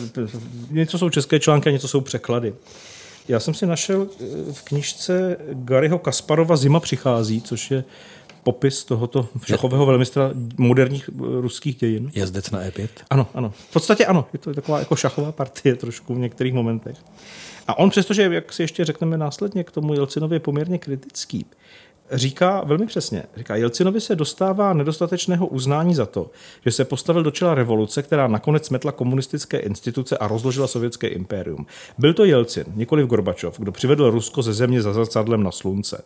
Něco 0.71 0.97
jsou 0.97 1.09
české 1.09 1.39
články 1.39 1.69
a 1.69 1.71
něco 1.71 1.87
jsou 1.87 2.01
překlady. 2.01 2.53
Já 3.27 3.39
jsem 3.39 3.53
si 3.53 3.65
našel 3.65 4.07
eh, 4.09 4.53
v 4.53 4.63
knižce 4.63 5.37
Garyho 5.53 5.99
Kasparova 5.99 6.55
Zima 6.55 6.79
přichází, 6.79 7.41
což 7.41 7.71
je 7.71 7.83
popis 8.43 8.83
tohoto 8.83 9.27
šachového 9.45 9.85
velmistra 9.85 10.31
moderních 10.57 11.09
eh, 11.09 11.21
ruských 11.41 11.75
dějin. 11.75 12.11
Jezdec 12.13 12.51
na 12.51 12.61
E5? 12.61 12.87
Ano, 13.09 13.27
ano. 13.33 13.53
V 13.69 13.73
podstatě 13.73 14.05
ano. 14.05 14.27
Je 14.33 14.39
to 14.39 14.53
taková 14.53 14.79
jako 14.79 14.95
šachová 14.95 15.31
partie 15.31 15.75
trošku 15.75 16.15
v 16.15 16.19
některých 16.19 16.53
momentech. 16.53 16.97
A 17.67 17.77
on 17.77 17.89
přestože, 17.89 18.23
jak 18.23 18.53
si 18.53 18.63
ještě 18.63 18.85
řekneme 18.85 19.17
následně, 19.17 19.63
k 19.63 19.71
tomu 19.71 19.93
Jelcinovi 19.93 20.35
je 20.35 20.39
poměrně 20.39 20.77
kritický, 20.77 21.45
říká 22.11 22.63
velmi 22.65 22.85
přesně. 22.85 23.23
Říká, 23.37 23.55
Jelcinovi 23.55 24.01
se 24.01 24.15
dostává 24.15 24.73
nedostatečného 24.73 25.47
uznání 25.47 25.95
za 25.95 26.05
to, 26.05 26.31
že 26.65 26.71
se 26.71 26.85
postavil 26.85 27.23
do 27.23 27.31
čela 27.31 27.55
revoluce, 27.55 28.03
která 28.03 28.27
nakonec 28.27 28.65
smetla 28.65 28.91
komunistické 28.91 29.57
instituce 29.57 30.17
a 30.17 30.27
rozložila 30.27 30.67
sovětské 30.67 31.07
impérium. 31.07 31.65
Byl 31.97 32.13
to 32.13 32.25
Jelcin, 32.25 32.65
nikoli 32.75 33.07
Gorbačov, 33.07 33.59
kdo 33.59 33.71
přivedl 33.71 34.09
Rusko 34.09 34.41
ze 34.41 34.53
země 34.53 34.81
za 34.81 34.93
zrcadlem 34.93 35.43
na 35.43 35.51
slunce. 35.51 36.03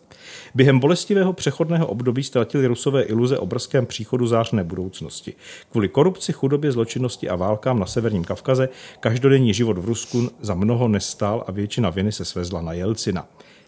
Během 0.54 0.78
bolestivého 0.78 1.32
přechodného 1.32 1.86
období 1.86 2.22
ztratili 2.22 2.66
Rusové 2.66 3.02
iluze 3.02 3.38
o 3.38 3.46
brzkém 3.46 3.86
příchodu 3.86 4.26
zářné 4.26 4.64
budoucnosti. 4.64 5.34
Kvůli 5.70 5.88
korupci, 5.88 6.32
chudobě, 6.32 6.72
zločinnosti 6.72 7.28
a 7.28 7.36
válkám 7.36 7.78
na 7.78 7.86
severním 7.86 8.24
Kavkaze 8.24 8.68
každodenní 9.00 9.54
život 9.54 9.78
v 9.78 9.84
Rusku 9.84 10.30
za 10.40 10.54
mnoho 10.54 10.88
nestál 10.88 11.44
a 11.46 11.52
většina 11.52 11.90
viny 11.90 12.12
se 12.12 12.24
svezla 12.24 12.62
na 12.62 12.72
Jelcina. 12.72 13.26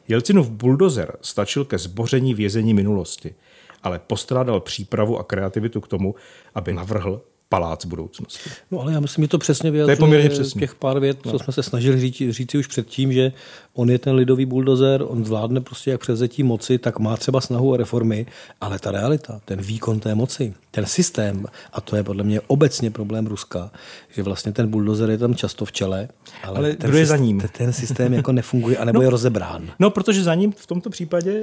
Jelcinův 0.09 0.51
buldozer 0.51 1.17
stačil 1.21 1.65
ke 1.65 1.79
zboření 1.79 2.35
vězení 2.35 2.75
minulosti, 2.75 3.35
ale 3.83 3.99
postrádal 3.99 4.61
přípravu 4.61 5.19
a 5.19 5.25
kreativitu 5.25 5.81
k 5.81 5.89
tomu, 5.89 6.15
aby 6.55 6.73
navrhl 6.73 7.23
palác 7.53 7.85
budoucnosti. 7.85 8.51
No 8.71 8.81
ale 8.81 8.93
já 8.93 9.01
myslím, 9.01 9.25
že 9.25 9.29
to 9.29 9.39
přesně 9.39 9.71
vyjadřuje 9.71 9.97
to 9.97 10.03
je 10.03 10.07
poměrně 10.07 10.29
přesně. 10.29 10.61
těch 10.61 10.75
pár 10.75 11.01
vět, 11.01 11.19
co 11.23 11.33
no. 11.33 11.39
jsme 11.39 11.53
se 11.53 11.63
snažili 11.63 12.01
říct, 12.01 12.23
říci 12.31 12.59
už 12.59 12.67
předtím, 12.67 13.13
že 13.13 13.33
on 13.75 13.91
je 13.91 13.99
ten 13.99 14.15
lidový 14.15 14.47
buldozer, 14.47 15.05
on 15.07 15.25
zvládne 15.25 15.61
prostě 15.61 15.91
jak 15.91 16.01
převzetí 16.01 16.43
moci, 16.43 16.79
tak 16.79 16.99
má 16.99 17.17
třeba 17.17 17.41
snahu 17.41 17.71
o 17.71 17.77
reformy, 17.77 18.27
ale 18.61 18.79
ta 18.79 18.91
realita, 18.91 19.41
ten 19.45 19.61
výkon 19.61 20.01
té 20.01 20.15
moci, 20.15 20.55
ten 20.71 20.87
systém, 20.87 21.47
a 21.73 21.81
to 21.81 21.97
je 21.97 22.05
podle 22.05 22.25
mě 22.25 22.41
obecně 22.41 22.91
problém 22.91 23.27
Ruska, 23.27 23.71
že 24.11 24.23
vlastně 24.23 24.53
ten 24.53 24.69
buldozer 24.69 25.11
je 25.11 25.19
tam 25.19 25.35
často 25.35 25.65
v 25.65 25.73
čele, 25.73 26.09
ale, 26.43 26.59
ale 26.59 26.73
ten, 26.73 26.91
kdo 26.91 26.99
je 26.99 27.07
za 27.07 27.17
ním? 27.17 27.41
Ten, 27.41 27.51
ten 27.57 27.73
systém 27.73 28.13
jako 28.13 28.33
nefunguje, 28.33 28.77
anebo 28.77 28.99
no, 28.99 29.03
je 29.03 29.11
rozebrán. 29.11 29.71
No, 29.79 29.91
protože 29.91 30.23
za 30.23 30.35
ním 30.35 30.53
v 30.53 30.67
tomto 30.67 30.91
případě 30.91 31.43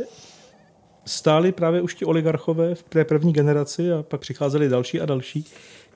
stáli 1.10 1.52
právě 1.52 1.82
už 1.82 1.96
ti 1.96 2.06
oligarchové 2.06 2.76
v 2.76 2.84
té 2.84 3.06
první 3.06 3.34
generaci 3.34 3.92
a 3.92 4.04
pak 4.04 4.22
přicházeli 4.22 4.70
další 4.70 5.02
a 5.02 5.06
další 5.06 5.46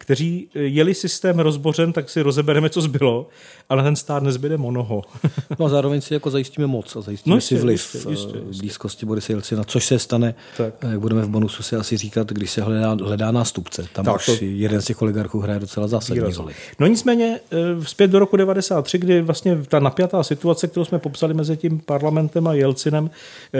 kteří 0.03 0.47
eh, 0.55 0.59
jeli 0.59 0.93
systém 0.93 1.39
rozbořen, 1.39 1.93
tak 1.93 2.09
si 2.09 2.21
rozebereme, 2.21 2.69
co 2.69 2.81
zbylo, 2.81 3.27
ale 3.69 3.83
ten 3.83 3.95
stát 3.95 4.23
nezbyde 4.23 4.57
mnoho. 4.57 5.01
no 5.59 5.65
a 5.65 5.69
zároveň 5.69 6.01
si 6.01 6.13
jako 6.13 6.29
zajistíme 6.29 6.67
moc 6.67 6.95
a 6.95 7.01
zajistíme 7.01 7.35
no, 7.35 7.41
si 7.41 7.55
vliv 7.55 7.93
jistě, 7.93 8.09
jistě, 8.09 8.09
jistě. 8.09 8.39
Eh, 8.49 8.57
blízkosti 8.59 9.05
Borise 9.05 9.33
Jelcina, 9.33 9.63
což 9.63 9.85
se 9.85 9.99
stane, 9.99 10.35
tak. 10.57 10.73
jak 10.89 10.99
budeme 10.99 11.21
v 11.21 11.29
bonusu 11.29 11.63
si 11.63 11.75
asi 11.75 11.97
říkat, 11.97 12.29
když 12.29 12.51
se 12.51 12.61
hledá, 12.61 12.97
hledá 13.03 13.31
nástupce. 13.31 13.85
Tam 13.93 14.05
tak, 14.05 14.15
už 14.15 14.25
to... 14.25 14.35
jeden 14.41 14.81
z 14.81 14.85
těch 14.85 15.01
oligarchů 15.01 15.39
hraje 15.39 15.59
docela 15.59 15.87
zásadní 15.87 16.33
roli. 16.33 16.53
No 16.79 16.87
nicméně 16.87 17.39
eh, 17.51 17.57
zpět 17.85 18.07
do 18.07 18.19
roku 18.19 18.37
93, 18.37 18.97
kdy 18.97 19.21
vlastně 19.21 19.57
ta 19.67 19.79
napjatá 19.79 20.23
situace, 20.23 20.67
kterou 20.67 20.85
jsme 20.85 20.99
popsali 20.99 21.33
mezi 21.33 21.57
tím 21.57 21.79
parlamentem 21.79 22.47
a 22.47 22.53
Jelcinem, 22.53 23.09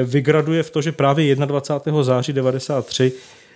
vygraduje 0.04 0.64
v 0.64 0.70
to, 0.70 0.82
že 0.82 0.92
právě 0.92 1.36
21. 1.36 2.04
září 2.04 2.34
93 2.34 3.14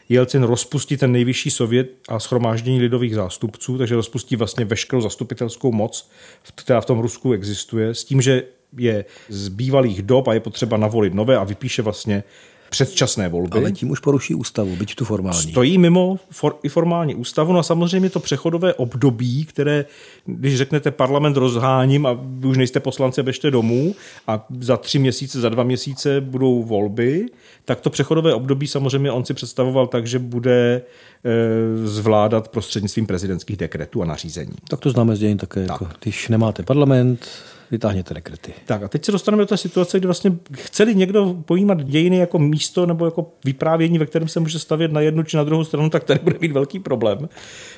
Jelcin 0.09 0.43
rozpustí 0.43 0.97
ten 0.97 1.11
nejvyšší 1.11 1.51
sovět 1.51 1.91
a 2.09 2.19
schromáždění 2.19 2.81
lidových 2.81 3.15
zástupců, 3.15 3.77
takže 3.77 3.95
rozpustí 3.95 4.35
vlastně 4.35 4.65
veškerou 4.65 5.01
zastupitelskou 5.01 5.71
moc, 5.71 6.09
která 6.55 6.81
v 6.81 6.85
tom 6.85 6.99
Rusku 6.99 7.33
existuje, 7.33 7.95
s 7.95 8.03
tím, 8.03 8.21
že 8.21 8.43
je 8.77 9.05
z 9.29 9.49
bývalých 9.49 10.01
dob 10.01 10.27
a 10.27 10.33
je 10.33 10.39
potřeba 10.39 10.77
navolit 10.77 11.13
nové 11.13 11.37
a 11.37 11.43
vypíše 11.43 11.81
vlastně 11.81 12.23
předčasné 12.69 13.29
volby. 13.29 13.59
Ale 13.59 13.71
tím 13.71 13.89
už 13.89 13.99
poruší 13.99 14.35
ústavu, 14.35 14.75
byť 14.75 14.95
tu 14.95 15.05
formální. 15.05 15.51
Stojí 15.51 15.77
mimo 15.77 16.19
for, 16.31 16.55
i 16.63 16.69
formální 16.69 17.15
ústavu, 17.15 17.53
no 17.53 17.59
a 17.59 17.63
samozřejmě 17.63 18.09
to 18.09 18.19
přechodové 18.19 18.73
období, 18.73 19.45
které, 19.45 19.85
když 20.25 20.57
řeknete 20.57 20.91
parlament 20.91 21.37
rozháním 21.37 22.05
a 22.05 22.17
vy 22.21 22.47
už 22.47 22.57
nejste 22.57 22.79
poslanci, 22.79 23.23
běžte 23.23 23.51
domů 23.51 23.95
a 24.27 24.45
za 24.59 24.77
tři 24.77 24.99
měsíce, 24.99 25.41
za 25.41 25.49
dva 25.49 25.63
měsíce 25.63 26.21
budou 26.21 26.63
volby, 26.63 27.25
tak 27.65 27.81
to 27.81 27.89
přechodové 27.89 28.33
období 28.33 28.67
samozřejmě 28.67 29.11
on 29.11 29.25
si 29.25 29.33
představoval 29.33 29.87
tak, 29.87 30.07
že 30.07 30.19
bude 30.19 30.81
e, 31.23 31.87
zvládat 31.87 32.47
prostřednictvím 32.47 33.07
prezidentských 33.07 33.57
dekretů 33.57 34.01
a 34.01 34.05
nařízení. 34.05 34.53
Tak 34.69 34.79
to 34.79 34.89
známe 34.89 35.15
z 35.15 35.19
dějin 35.19 35.37
také. 35.37 35.65
Tak. 35.65 35.81
Jako, 35.81 35.87
když 36.01 36.29
nemáte 36.29 36.63
parlament, 36.63 37.27
vytáhněte 37.71 38.13
dekrety. 38.13 38.53
Tak 38.65 38.83
a 38.83 38.87
teď 38.87 39.05
se 39.05 39.11
dostaneme 39.11 39.43
do 39.43 39.47
té 39.47 39.57
situace, 39.57 39.99
kdy 39.99 40.07
vlastně 40.07 40.31
chceli 40.51 40.95
někdo 40.95 41.35
pojímat 41.45 41.83
dějiny 41.83 42.17
jako 42.17 42.39
místo 42.39 42.85
nebo 42.85 43.05
jako 43.05 43.31
vyprávění, 43.45 43.97
ve 43.97 44.05
kterém 44.05 44.27
se 44.27 44.39
může 44.39 44.59
stavět 44.59 44.91
na 44.91 45.01
jednu 45.01 45.23
či 45.23 45.37
na 45.37 45.43
druhou 45.43 45.63
stranu, 45.63 45.89
tak 45.89 46.03
tady 46.03 46.19
bude 46.23 46.37
mít 46.41 46.51
velký 46.51 46.79
problém, 46.79 47.29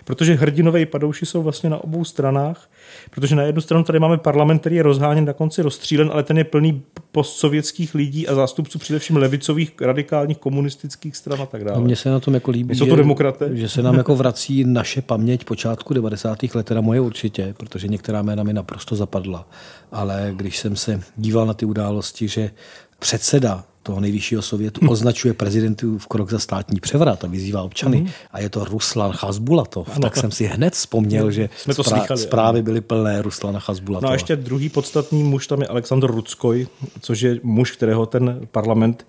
protože 0.06 0.34
hrdinové 0.34 0.82
i 0.82 0.86
padouši 0.86 1.26
jsou 1.26 1.44
vlastně 1.44 1.70
na 1.70 1.84
obou 1.84 2.06
stranách, 2.06 2.70
protože 3.12 3.36
na 3.36 3.44
jednu 3.44 3.62
stranu 3.62 3.84
tady 3.84 4.00
máme 4.00 4.18
parlament, 4.18 4.60
který 4.60 4.76
je 4.76 4.84
rozháněn, 4.84 5.26
na 5.26 5.34
konci 5.34 5.62
rozstřílen, 5.62 6.10
ale 6.14 6.24
ten 6.24 6.38
je 6.38 6.44
plný 6.44 6.82
postsovětských 7.12 7.96
lidí 7.96 8.28
a 8.28 8.36
zástupců 8.36 8.80
především 8.80 9.18
levicových, 9.18 9.82
radikálních 9.82 10.38
komunistických 10.38 11.16
stran 11.16 11.42
a 11.42 11.46
tak 11.46 11.64
dále. 11.64 11.78
A 11.78 11.80
mně 11.80 11.96
se 11.96 12.10
na 12.10 12.20
tom 12.20 12.34
jako 12.34 12.52
líbí, 12.52 12.76
jsou 12.76 12.86
to 12.86 12.96
demokraté? 12.96 13.50
že 13.54 13.70
se 13.70 13.82
nám 13.82 13.96
jako 13.96 14.16
vrací 14.16 14.64
naše 14.64 15.02
paměť 15.02 15.44
počátku 15.44 15.94
90. 15.94 16.44
let, 16.56 16.66
teda 16.66 16.82
moje 16.82 17.00
určitě, 17.00 17.54
protože 17.58 17.88
některá 17.88 18.22
jména 18.22 18.44
mi 18.44 18.54
naprosto 18.54 18.96
zapadla 18.96 19.46
ale 19.92 20.32
když 20.36 20.58
jsem 20.60 20.76
se 20.76 21.02
díval 21.18 21.46
na 21.46 21.54
ty 21.54 21.66
události, 21.66 22.28
že 22.28 22.52
předseda 23.00 23.64
toho 23.84 24.00
nejvyššího 24.00 24.42
sovětu 24.42 24.90
označuje 24.90 25.34
prezidentu 25.34 25.98
v 25.98 26.08
krok 26.08 26.32
za 26.32 26.40
státní 26.40 26.80
převrat 26.80 27.24
a 27.24 27.28
vyzývá 27.28 27.62
občany. 27.62 28.02
Mm. 28.02 28.10
A 28.32 28.40
je 28.40 28.50
to 28.50 28.66
Ruslan 28.66 29.12
Chazbulatov. 29.12 29.90
Ano. 29.92 30.02
Tak 30.02 30.18
jsem 30.18 30.32
si 30.32 30.46
hned 30.46 30.74
vzpomněl, 30.74 31.32
že 31.32 31.50
Jsme 31.58 31.74
to 31.76 31.84
sprá- 31.84 31.98
slýchali, 31.98 32.20
zprávy 32.20 32.62
byly 32.62 32.82
plné 32.82 33.22
Ruslana 33.22 33.60
Chazbulatova. 33.60 34.08
No 34.08 34.12
a 34.12 34.14
ještě 34.14 34.36
druhý 34.36 34.70
podstatný 34.70 35.24
muž 35.24 35.48
tam 35.48 35.62
je 35.62 35.68
Aleksandr 35.68 36.08
Ruckoj, 36.08 36.68
což 37.02 37.22
je 37.22 37.40
muž, 37.44 37.72
kterého 37.72 38.06
ten 38.06 38.48
parlament 38.52 39.06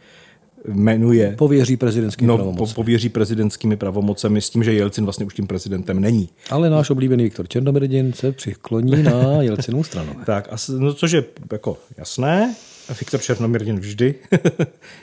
jmenuje. 0.68 1.34
Pověří 1.38 1.76
prezidentskými 1.76 2.28
no, 2.28 2.36
pravomocemi. 2.36 2.74
pověří 2.74 3.08
prezidentskými 3.08 3.76
pravomocemi 3.76 4.40
s 4.40 4.50
tím, 4.50 4.64
že 4.64 4.72
Jelcin 4.72 5.04
vlastně 5.04 5.26
už 5.26 5.34
tím 5.34 5.46
prezidentem 5.46 6.00
není. 6.00 6.28
Ale 6.50 6.70
náš 6.70 6.90
oblíbený 6.90 7.24
Viktor 7.24 7.48
Černomyrdin 7.48 8.12
se 8.12 8.32
přikloní 8.32 9.02
na 9.02 9.12
Jelcinovou 9.42 9.84
stranu. 9.84 10.12
tak, 10.26 10.48
a, 10.52 10.56
no, 10.78 10.94
což 10.94 11.12
je 11.12 11.24
jako 11.52 11.78
jasné, 11.98 12.54
Viktor 12.98 13.20
Černomyrdin 13.20 13.80
vždy 13.80 14.14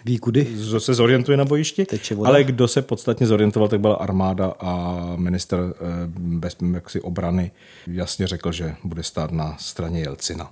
ví 0.06 0.18
kudy, 0.18 0.48
se 0.78 0.94
zorientuje 0.94 1.38
na 1.38 1.46
bojišti, 1.46 1.86
ale 2.26 2.44
kdo 2.44 2.68
se 2.68 2.82
podstatně 2.82 3.28
zorientoval, 3.28 3.70
tak 3.70 3.80
byla 3.80 3.96
armáda 3.96 4.54
a 4.60 5.02
minister 5.16 5.60
eh, 5.60 5.74
bez 6.18 6.58
jaksi 6.74 7.02
obrany 7.02 7.52
jasně 7.88 8.28
řekl, 8.28 8.52
že 8.52 8.76
bude 8.84 9.04
stát 9.04 9.32
na 9.32 9.58
straně 9.60 10.02
Jelcina 10.02 10.52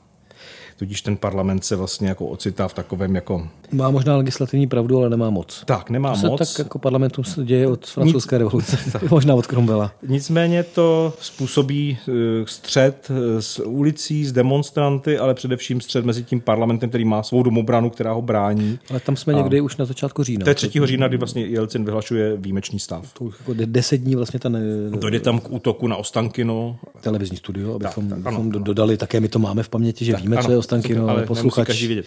tudíž 0.78 1.02
ten 1.02 1.18
parlament 1.18 1.66
se 1.66 1.76
vlastně 1.76 2.10
jako 2.10 2.26
ocitá 2.26 2.68
v 2.68 2.74
takovém 2.74 3.16
jako... 3.16 3.48
Má 3.72 3.90
možná 3.90 4.18
legislativní 4.18 4.68
pravdu, 4.68 4.98
ale 4.98 5.10
nemá 5.10 5.30
moc. 5.30 5.64
Tak, 5.66 5.90
nemá 5.90 6.14
to 6.14 6.20
se 6.20 6.28
moc. 6.28 6.40
tak 6.40 6.60
jako 6.66 6.80
parlamentu 6.80 7.24
se 7.24 7.44
děje 7.44 7.68
od 7.68 7.86
francouzské 7.86 8.36
Nic... 8.36 8.40
revoluce, 8.40 8.78
možná 9.10 9.36
od 9.36 9.48
Cromwella. 9.48 9.92
Nicméně 10.08 10.64
to 10.64 11.14
způsobí 11.20 11.98
eh, 12.08 12.12
střed 12.46 13.12
eh, 13.12 13.42
s 13.42 13.66
ulicí, 13.66 14.26
s 14.26 14.32
demonstranty, 14.32 15.18
ale 15.18 15.34
především 15.34 15.82
střed 15.82 16.06
mezi 16.06 16.24
tím 16.24 16.42
parlamentem, 16.42 16.90
který 16.90 17.06
má 17.06 17.24
svou 17.24 17.44
domobranu, 17.44 17.90
která 17.90 18.14
ho 18.14 18.22
brání. 18.22 18.80
Ale 18.90 19.00
tam 19.00 19.16
jsme 19.16 19.34
a... 19.34 19.38
někdy 19.38 19.62
už 19.62 19.78
na 19.78 19.86
začátku 19.86 20.24
října. 20.24 20.44
To 20.44 20.50
je 20.50 20.56
3. 20.56 20.70
října, 20.84 21.08
kdy 21.08 21.18
vlastně 21.18 21.46
Jelcin 21.46 21.86
vyhlašuje 21.86 22.38
výjimečný 22.38 22.80
stav. 22.80 23.14
To 23.14 23.24
už 23.24 23.36
jako 23.40 23.54
deset 23.66 23.98
dní 23.98 24.16
vlastně 24.16 24.40
ten... 24.40 24.58
Dojde 25.00 25.20
tam 25.20 25.40
k 25.40 25.52
útoku 25.52 25.88
na 25.88 25.96
Ostankino. 25.96 26.80
Televizní 27.02 27.38
studio, 27.38 27.76
abychom, 27.76 28.10
tak, 28.10 28.18
abychom 28.18 28.50
ano, 28.50 28.60
dodali, 28.60 28.98
také 28.98 29.20
my 29.20 29.28
to 29.28 29.40
máme 29.40 29.64
v 29.64 29.70
paměti, 29.70 30.06
že 30.06 30.12
tak, 30.12 30.22
víme, 30.22 30.36
ano, 30.36 30.46
co 30.46 30.52
je 30.52 30.58
Ostankino, 30.66 31.08
ale 31.10 31.26
posluchač 31.26 31.68
nemusí 31.68 31.88
vědět. 31.88 32.06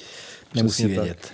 Nemusí 0.55 0.87
vědět. 0.87 1.19
Tak. 1.21 1.33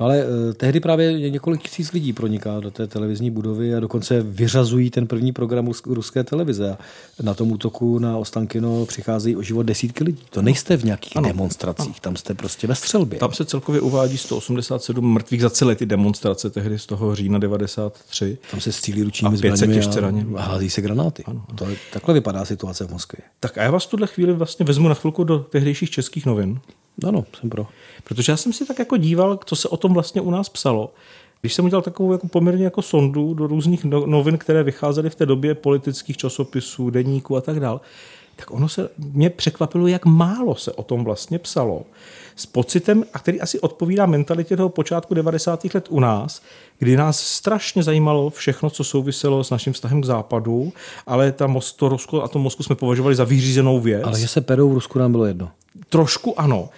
No 0.00 0.06
ale 0.06 0.24
uh, 0.24 0.52
tehdy 0.52 0.80
právě 0.80 1.30
několik 1.30 1.62
tisíc 1.62 1.92
lidí 1.92 2.12
proniká 2.12 2.60
do 2.60 2.70
té 2.70 2.86
televizní 2.86 3.30
budovy 3.30 3.74
a 3.74 3.80
dokonce 3.80 4.22
vyřazují 4.22 4.90
ten 4.90 5.06
první 5.06 5.32
program 5.32 5.72
ruské 5.86 6.24
televize. 6.24 6.70
A 6.70 6.78
na 7.22 7.34
tom 7.34 7.52
útoku 7.52 7.98
na 7.98 8.16
Ostankino 8.16 8.86
přicházejí 8.86 9.36
o 9.36 9.42
život 9.42 9.62
desítky 9.62 10.04
lidí. 10.04 10.22
To 10.30 10.42
nejste 10.42 10.76
v 10.76 10.84
nějakých 10.84 11.16
ano. 11.16 11.28
demonstracích, 11.28 11.86
ano. 11.86 12.00
tam 12.00 12.16
jste 12.16 12.34
prostě 12.34 12.66
ve 12.66 12.74
střelbě. 12.74 13.18
Tam 13.18 13.32
se 13.32 13.44
celkově 13.44 13.80
uvádí 13.80 14.18
187 14.18 15.12
mrtvých 15.12 15.42
za 15.42 15.50
celé 15.50 15.74
ty 15.74 15.86
demonstrace 15.86 16.50
tehdy 16.50 16.78
z 16.78 16.86
toho 16.86 17.14
října 17.14 17.38
93. 17.38 18.38
Tam 18.50 18.60
se 18.60 18.72
střílí 18.72 19.02
ručními 19.02 19.36
zbraněmi 19.36 19.80
a, 19.80 20.40
a 20.40 20.42
hází 20.42 20.70
se 20.70 20.80
granáty. 20.82 21.24
Ano. 21.26 21.44
To 21.54 21.68
je, 21.68 21.76
takhle 21.92 22.14
vypadá 22.14 22.44
situace 22.44 22.86
v 22.86 22.90
Moskvě. 22.90 23.20
Tak 23.40 23.58
a 23.58 23.62
já 23.62 23.70
vás 23.70 23.86
tuhle 23.86 24.06
chvíli 24.06 24.32
vlastně 24.32 24.64
vezmu 24.64 24.88
na 24.88 24.94
chvilku 24.94 25.24
do 25.24 25.38
tehdejších 25.38 25.90
českých 25.90 26.26
novin. 26.26 26.60
Ano, 27.06 27.24
jsem 27.40 27.50
pro. 27.50 27.66
Protože 28.04 28.32
já 28.32 28.36
jsem 28.36 28.52
si 28.52 28.66
tak 28.66 28.78
jako 28.78 28.96
díval, 28.96 29.38
co 29.44 29.56
se 29.56 29.68
o 29.68 29.76
tom 29.76 29.94
vlastně 29.94 30.20
u 30.20 30.30
nás 30.30 30.48
psalo. 30.48 30.92
Když 31.40 31.54
jsem 31.54 31.64
udělal 31.64 31.82
takovou 31.82 32.12
jako 32.12 32.28
poměrně 32.28 32.64
jako 32.64 32.82
sondu 32.82 33.34
do 33.34 33.46
různých 33.46 33.84
no, 33.84 34.06
novin, 34.06 34.38
které 34.38 34.62
vycházely 34.62 35.10
v 35.10 35.14
té 35.14 35.26
době 35.26 35.54
politických 35.54 36.16
časopisů, 36.16 36.90
denníků 36.90 37.36
a 37.36 37.40
tak 37.40 37.60
dál, 37.60 37.80
tak 38.36 38.50
ono 38.50 38.68
se 38.68 38.88
mě 38.98 39.30
překvapilo, 39.30 39.86
jak 39.86 40.06
málo 40.06 40.54
se 40.54 40.72
o 40.72 40.82
tom 40.82 41.04
vlastně 41.04 41.38
psalo. 41.38 41.82
S 42.36 42.46
pocitem, 42.46 43.04
a 43.14 43.18
který 43.18 43.40
asi 43.40 43.60
odpovídá 43.60 44.06
mentalitě 44.06 44.56
toho 44.56 44.68
počátku 44.68 45.14
90. 45.14 45.74
let 45.74 45.86
u 45.90 46.00
nás, 46.00 46.42
kdy 46.78 46.96
nás 46.96 47.20
strašně 47.20 47.82
zajímalo 47.82 48.30
všechno, 48.30 48.70
co 48.70 48.84
souviselo 48.84 49.44
s 49.44 49.50
naším 49.50 49.72
vztahem 49.72 50.02
k 50.02 50.06
západu, 50.06 50.72
ale 51.06 51.32
ta 51.32 51.54
to 51.76 51.88
Rusko 51.88 52.22
a 52.22 52.28
to 52.28 52.38
Moskvu 52.38 52.64
jsme 52.64 52.74
považovali 52.74 53.14
za 53.14 53.24
vyřízenou 53.24 53.80
věc. 53.80 54.02
Ale 54.04 54.20
že 54.20 54.28
se 54.28 54.40
perou 54.40 54.70
v 54.70 54.74
Rusku 54.74 54.98
nám 54.98 55.12
bylo 55.12 55.26
jedno. 55.26 55.50
Trošku 55.88 56.40
ano. 56.40 56.68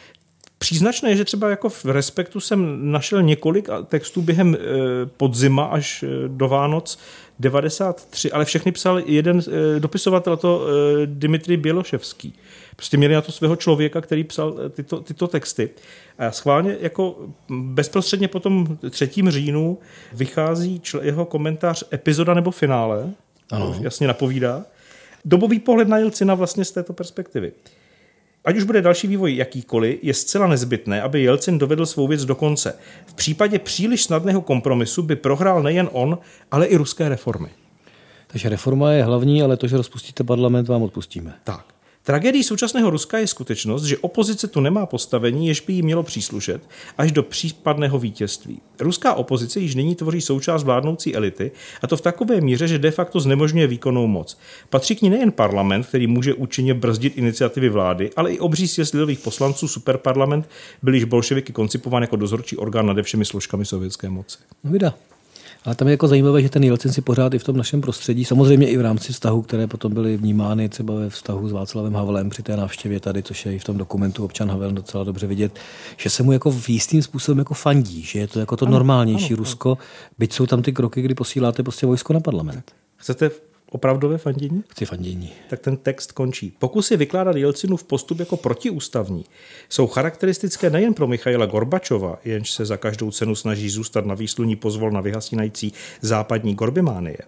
Příznačné 0.63 1.11
je, 1.11 1.17
že 1.17 1.25
třeba 1.25 1.51
jako 1.51 1.69
v 1.69 1.85
Respektu 1.85 2.41
jsem 2.41 2.91
našel 2.93 3.23
několik 3.23 3.69
textů 3.89 4.23
během 4.23 4.55
eh, 4.55 4.59
podzima 5.17 5.65
až 5.65 6.03
eh, 6.03 6.09
do 6.29 6.49
Vánoc 6.49 6.99
93, 7.39 8.33
ale 8.33 8.45
všechny 8.45 8.73
psal 8.73 9.03
jeden 9.07 9.41
eh, 9.41 9.81
dopisovatel, 9.81 10.37
to 10.37 10.67
Dimitri 11.05 11.57
Běloševský. 11.57 12.35
Prostě 12.77 12.97
měli 12.97 13.15
na 13.15 13.21
to 13.21 13.33
svého 13.33 13.57
člověka, 13.57 14.01
který 14.01 14.25
psal 14.25 14.55
tyto, 14.71 15.01
tyto 15.01 15.29
texty. 15.29 15.71
A 16.19 16.31
schválně 16.31 16.77
jako 16.81 17.17
bezprostředně 17.51 18.29
po 18.29 18.41
tom 18.41 18.79
3. 18.91 19.11
říjnu 19.29 19.79
vychází 20.13 20.81
čl- 20.85 21.03
jeho 21.03 21.25
komentář 21.25 21.85
epizoda 21.93 22.35
nebo 22.35 22.51
finále, 22.51 23.11
ano. 23.51 23.77
jasně 23.81 24.07
napovídá. 24.07 24.65
Dobový 25.25 25.59
pohled 25.59 25.89
na 25.89 25.99
Jelcina 25.99 26.35
vlastně 26.35 26.65
z 26.65 26.71
této 26.71 26.93
perspektivy. 26.93 27.53
Ať 28.45 28.57
už 28.57 28.65
bude 28.65 28.83
další 28.83 29.07
vývoj 29.07 29.37
jakýkoliv, 29.37 29.99
je 30.03 30.15
zcela 30.15 30.47
nezbytné, 30.47 31.03
aby 31.03 31.23
Jelcin 31.23 31.59
dovedl 31.59 31.87
svou 31.87 32.09
věc 32.09 32.25
do 32.25 32.35
konce. 32.35 32.79
V 33.07 33.15
případě 33.15 33.59
příliš 33.59 34.05
snadného 34.05 34.41
kompromisu 34.41 35.03
by 35.03 35.17
prohrál 35.17 35.63
nejen 35.63 35.89
on, 35.93 36.19
ale 36.51 36.67
i 36.67 36.77
ruské 36.77 37.09
reformy. 37.09 37.49
Takže 38.27 38.49
reforma 38.49 38.93
je 38.93 39.05
hlavní, 39.05 39.43
ale 39.43 39.57
to, 39.57 39.67
že 39.67 39.77
rozpustíte 39.77 40.25
parlament, 40.25 40.69
vám 40.69 40.83
odpustíme. 40.83 41.35
Tak. 41.45 41.65
Tragédií 42.05 42.43
současného 42.43 42.91
Ruska 42.91 43.19
je 43.19 43.27
skutečnost, 43.27 43.85
že 43.85 43.99
opozice 43.99 44.49
tu 44.49 44.61
nemá 44.61 44.87
postavení, 44.87 45.49
jež 45.49 45.61
by 45.61 45.73
jí 45.73 45.83
mělo 45.83 46.03
příslušet, 46.03 46.69
až 46.99 47.13
do 47.13 47.23
případného 47.23 47.99
vítězství. 47.99 48.61
Ruská 48.81 49.15
opozice 49.15 49.61
již 49.61 49.75
nyní 49.75 49.95
tvoří 49.95 50.21
součást 50.21 50.65
vládnoucí 50.65 51.15
elity, 51.15 51.51
a 51.83 51.87
to 51.87 51.97
v 51.97 52.01
takové 52.01 52.41
míře, 52.41 52.69
že 52.69 52.79
de 52.79 52.91
facto 52.91 53.21
znemožňuje 53.21 53.67
výkonnou 53.67 54.07
moc. 54.07 54.39
Patří 54.71 54.97
k 54.97 55.03
ní 55.03 55.11
nejen 55.11 55.33
parlament, 55.33 55.87
který 55.87 56.07
může 56.07 56.35
účinně 56.35 56.75
brzdit 56.75 57.19
iniciativy 57.19 57.69
vlády, 57.69 58.11
ale 58.17 58.33
i 58.33 58.39
obří 58.39 58.69
sjezd 58.69 58.95
lidových 58.95 59.19
poslanců 59.19 59.69
superparlament 59.69 60.49
byl 60.83 60.95
již 60.95 61.05
bolševiky 61.05 61.53
koncipován 61.53 62.03
jako 62.03 62.17
dozorčí 62.17 62.57
orgán 62.57 62.87
nad 62.87 63.03
všemi 63.03 63.25
složkami 63.25 63.65
sovětské 63.65 64.09
moci. 64.09 64.39
Vida. 64.65 64.95
Ale 65.65 65.75
tam 65.75 65.89
je 65.89 65.93
jako 65.93 66.09
zajímavé, 66.09 66.43
že 66.43 66.49
ten 66.49 66.65
Jelcin 66.65 66.93
si 66.93 67.01
pořád 67.01 67.35
i 67.35 67.39
v 67.39 67.45
tom 67.45 67.57
našem 67.57 67.81
prostředí, 67.81 68.25
samozřejmě 68.25 68.69
i 68.69 68.77
v 68.77 68.81
rámci 68.81 69.13
vztahu, 69.13 69.43
které 69.43 69.67
potom 69.67 69.95
byly 69.95 70.17
vnímány 70.17 70.69
třeba 70.69 70.95
ve 70.95 71.11
vztahu 71.11 71.49
s 71.49 71.53
Václavem 71.53 71.95
Havlem 71.95 72.31
při 72.31 72.43
té 72.43 72.57
návštěvě 72.57 73.01
tady, 73.01 73.23
což 73.23 73.47
je 73.47 73.55
i 73.55 73.59
v 73.59 73.65
tom 73.65 73.77
dokumentu 73.77 74.25
občan 74.25 74.51
Havel 74.51 74.73
docela 74.73 75.05
dobře 75.05 75.27
vidět, 75.27 75.59
že 75.97 76.11
se 76.11 76.23
mu 76.23 76.33
jako 76.33 76.51
v 76.51 76.69
jistým 76.69 77.03
způsobem 77.03 77.39
jako 77.39 77.55
fandí, 77.55 78.03
že 78.03 78.19
je 78.19 78.27
to 78.27 78.41
jako 78.41 78.57
to 78.57 78.67
ano, 78.67 78.73
normálnější 78.73 79.35
ano, 79.35 79.37
Rusko, 79.37 79.69
ano. 79.69 79.79
byť 80.19 80.33
jsou 80.33 80.47
tam 80.47 80.63
ty 80.63 80.73
kroky, 80.73 81.03
kdy 81.03 81.15
posíláte 81.15 81.63
prostě 81.63 81.87
vojsko 81.87 82.13
na 82.13 82.21
parlament. 82.21 82.73
Chcete 82.97 83.31
opravdové 83.75 84.19
fandění? 84.19 84.65
Chci 84.69 84.85
fandění. 84.85 85.33
Tak 85.51 85.61
ten 85.61 85.77
text 85.77 86.13
končí. 86.13 86.57
Pokusy 86.59 86.97
vykládat 86.97 87.37
Jelcinu 87.37 87.77
v 87.77 87.85
postup 87.85 88.21
jako 88.21 88.37
protiústavní 88.37 89.25
jsou 89.69 89.87
charakteristické 89.87 90.71
nejen 90.71 90.95
pro 90.95 91.07
Michaila 91.07 91.47
Gorbačova, 91.47 92.19
jenž 92.25 92.51
se 92.51 92.67
za 92.67 92.77
každou 92.77 93.11
cenu 93.11 93.35
snaží 93.35 93.71
zůstat 93.71 94.07
na 94.07 94.15
výsluní 94.15 94.57
pozvol 94.57 94.91
na 94.91 95.01
vyhasínající 95.01 95.73
západní 96.01 96.55
Gorbimánie. 96.55 97.19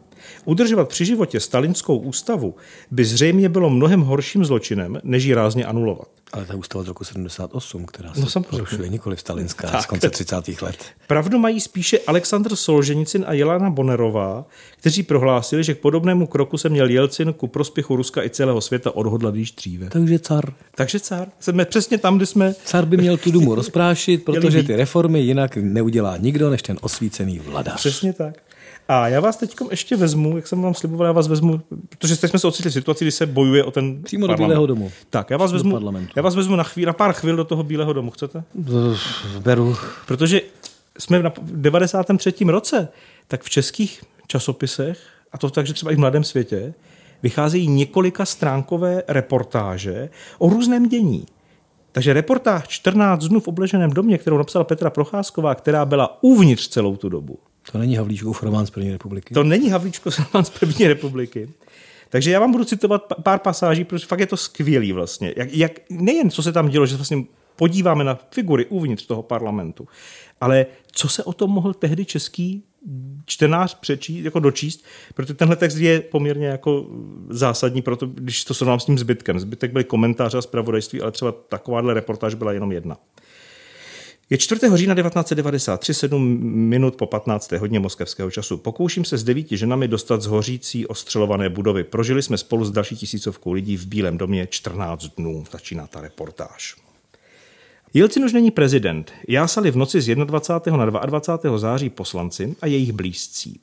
Udržovat 0.45 0.89
při 0.89 1.05
životě 1.05 1.41
stalinskou 1.41 1.99
ústavu 1.99 2.55
by 2.91 3.05
zřejmě 3.05 3.49
bylo 3.49 3.71
mnohem 3.71 4.01
horším 4.01 4.45
zločinem, 4.45 5.01
než 5.03 5.25
ji 5.25 5.35
rázně 5.35 5.67
anulovat. 5.67 6.09
Ale 6.35 6.45
ta 6.45 6.55
ústava 6.55 6.85
z 6.85 6.89
roku 6.89 7.05
78, 7.05 7.87
která 7.87 8.15
se 8.15 8.39
no, 8.39 8.43
porušuje 8.43 8.89
nikoli 8.89 9.17
stalinská 9.17 9.71
tak. 9.71 9.83
z 9.83 9.87
konce 9.87 10.11
30. 10.11 10.63
let. 10.63 10.85
Pravdu 11.07 11.39
mají 11.39 11.61
spíše 11.61 11.99
Aleksandr 11.99 12.57
Solženicin 12.57 13.25
a 13.29 13.33
Jelana 13.33 13.71
Bonerová, 13.71 14.45
kteří 14.77 15.03
prohlásili, 15.03 15.65
že 15.65 15.75
k 15.75 15.79
podobnému 15.79 16.27
kroku 16.27 16.59
se 16.59 16.69
měl 16.69 16.91
Jelcin 16.91 17.33
ku 17.33 17.47
prospěchu 17.47 17.97
Ruska 17.97 18.23
i 18.25 18.31
celého 18.31 18.61
světa 18.61 18.97
odhodlat 18.97 19.35
již 19.35 19.53
dříve. 19.53 19.89
Takže 19.89 20.19
car. 20.19 20.53
Takže 20.75 21.01
car. 21.01 21.29
Jsme 21.41 21.65
přesně 21.65 21.99
tam, 21.99 22.17
kde 22.17 22.27
jsme... 22.27 22.55
Car 22.65 22.85
by 22.87 22.97
měl 22.97 23.17
tu 23.17 23.31
dumu 23.31 23.55
rozprášit, 23.55 24.25
protože 24.25 24.63
ty 24.63 24.77
reformy 24.77 25.21
jinak 25.21 25.57
neudělá 25.57 26.17
nikdo, 26.17 26.51
než 26.51 26.63
ten 26.63 26.79
osvícený 26.81 27.39
vladař. 27.39 27.75
Přesně 27.75 28.13
tak. 28.13 28.35
A 28.89 29.09
já 29.09 29.21
vás 29.21 29.37
teď 29.37 29.57
ještě 29.71 29.97
vezmu, 29.97 30.37
jak 30.37 30.47
jsem 30.47 30.63
vám 30.63 30.75
sliboval, 30.75 31.07
já 31.07 31.13
vás 31.13 31.29
vezmu, 31.29 31.61
protože 31.89 32.17
teď 32.17 32.31
jsme 32.31 32.39
se 32.39 32.47
ocitli 32.47 32.71
v 32.71 32.75
situaci, 32.75 33.05
kdy 33.05 33.13
se 33.13 33.27
bojuje 33.27 33.65
o 33.65 33.71
ten 33.71 34.03
Přímo 34.03 34.27
parlament. 34.27 34.41
do 34.41 34.47
Bílého 34.47 34.67
domu. 34.67 34.93
Tak, 35.11 35.31
já 35.31 35.37
vás 35.37 35.53
vezmu, 35.53 35.93
já 36.17 36.23
vás 36.23 36.35
vezmu 36.35 36.57
na, 36.57 36.65
chvíli, 36.65 36.87
na 36.87 36.93
pár 36.93 37.13
chvil 37.13 37.37
do 37.37 37.45
toho 37.45 37.63
Bílého 37.63 37.93
domu, 37.93 38.11
chcete? 38.11 38.45
Beru. 39.39 39.77
Protože 40.07 40.41
jsme 40.99 41.19
v 41.19 41.33
93. 41.43 42.35
roce, 42.45 42.89
tak 43.29 43.43
v 43.43 43.51
českých 43.51 44.05
časopisech, 44.27 44.99
a 45.33 45.39
to 45.39 45.51
takže 45.51 45.75
třeba 45.75 45.93
i 45.93 45.95
v 45.95 45.99
Mladém 45.99 46.25
světě, 46.25 46.75
vycházejí 47.23 47.69
několika 47.69 48.25
stránkové 48.25 49.03
reportáže 49.09 50.09
o 50.39 50.49
různém 50.49 50.89
dění. 50.89 51.27
Takže 51.93 52.13
reportáž 52.13 52.69
14 52.69 53.25
dnů 53.25 53.41
v 53.41 53.49
obleženém 53.49 53.91
domě, 53.91 54.19
kterou 54.19 54.39
napsala 54.39 54.65
Petra 54.65 54.91
Procházková, 54.91 55.55
která 55.55 55.85
byla 55.85 56.19
uvnitř 56.23 56.69
celou 56.69 56.97
tu 56.97 57.09
dobu, 57.09 57.39
to 57.73 57.79
není 57.79 57.97
Havlíčkův 57.97 58.43
román 58.43 58.67
z 58.67 58.71
první 58.71 58.93
republiky. 58.93 59.35
To 59.35 59.45
není 59.45 59.71
Havlíčkův 59.71 60.19
román 60.33 60.45
z 60.45 60.51
první 60.51 60.89
republiky. 60.89 61.49
Takže 62.09 62.31
já 62.31 62.41
vám 62.41 62.53
budu 62.53 62.65
citovat 62.65 63.03
pár 63.23 63.39
pasáží, 63.39 63.85
protože 63.85 64.07
fakt 64.07 64.21
je 64.21 64.27
to 64.27 64.37
skvělý 64.37 64.93
vlastně. 64.93 65.35
Jak, 65.37 65.55
jak, 65.55 65.73
nejen 65.91 66.31
co 66.31 66.43
se 66.43 66.53
tam 66.53 66.69
dělo, 66.69 66.87
že 66.87 66.97
vlastně 66.97 67.25
podíváme 67.57 68.05
na 68.05 68.19
figury 68.31 68.67
uvnitř 68.67 69.07
toho 69.07 69.23
parlamentu, 69.23 69.89
ale 70.41 70.67
co 70.93 71.09
se 71.09 71.25
o 71.25 71.33
tom 71.33 71.51
mohl 71.51 71.75
tehdy 71.75 72.05
český 72.05 72.63
čtenář 73.27 73.75
přečíst, 73.75 74.25
jako 74.25 74.41
dočíst, 74.41 74.85
protože 75.15 75.35
tenhle 75.35 75.57
text 75.57 75.77
je 75.77 76.01
poměrně 76.01 76.47
jako 76.47 76.87
zásadní, 77.31 77.83
proto, 77.83 78.07
když 78.07 78.45
to 78.45 78.55
srovnám 78.55 78.81
s 78.81 78.85
tím 78.85 78.99
zbytkem. 78.99 79.41
Zbytek 79.41 79.73
byly 79.73 79.85
komentáře 79.85 80.39
a 80.39 80.43
zpravodajství, 80.43 81.01
ale 81.01 81.13
třeba 81.13 81.33
takováhle 81.33 81.95
reportáž 81.95 82.35
byla 82.35 82.53
jenom 82.53 82.73
jedna. 82.73 82.97
Je 84.31 84.39
4. 84.39 84.61
října 84.75 84.95
1993, 84.95 85.95
7 85.95 86.39
minut 86.69 86.97
po 86.97 87.07
15. 87.07 87.53
hodině 87.53 87.81
moskevského 87.81 88.31
času. 88.31 88.57
Pokouším 88.57 89.05
se 89.05 89.19
s 89.19 89.25
devíti 89.25 89.57
ženami 89.57 89.89
dostat 89.89 90.23
z 90.23 90.27
hořící 90.27 90.87
ostřelované 90.87 91.49
budovy. 91.49 91.85
Prožili 91.85 92.23
jsme 92.23 92.39
spolu 92.39 92.65
s 92.65 92.71
další 92.71 92.97
tisícovkou 92.97 93.53
lidí 93.53 93.77
v 93.77 93.87
Bílém 93.87 94.19
domě 94.19 94.47
14 94.47 95.05
dnů. 95.17 95.45
Začíná 95.53 95.87
ta 95.87 96.01
reportáž. 96.01 96.77
Jelcin 97.95 98.25
už 98.25 98.33
není 98.33 98.51
prezident. 98.51 99.13
Jásali 99.29 99.71
v 99.71 99.77
noci 99.77 100.01
z 100.01 100.15
21. 100.15 100.85
na 100.85 101.07
22. 101.07 101.59
září 101.59 101.91
poslanci 101.91 102.57
a 102.61 102.67
jejich 102.67 102.93
blízcí. 102.93 103.61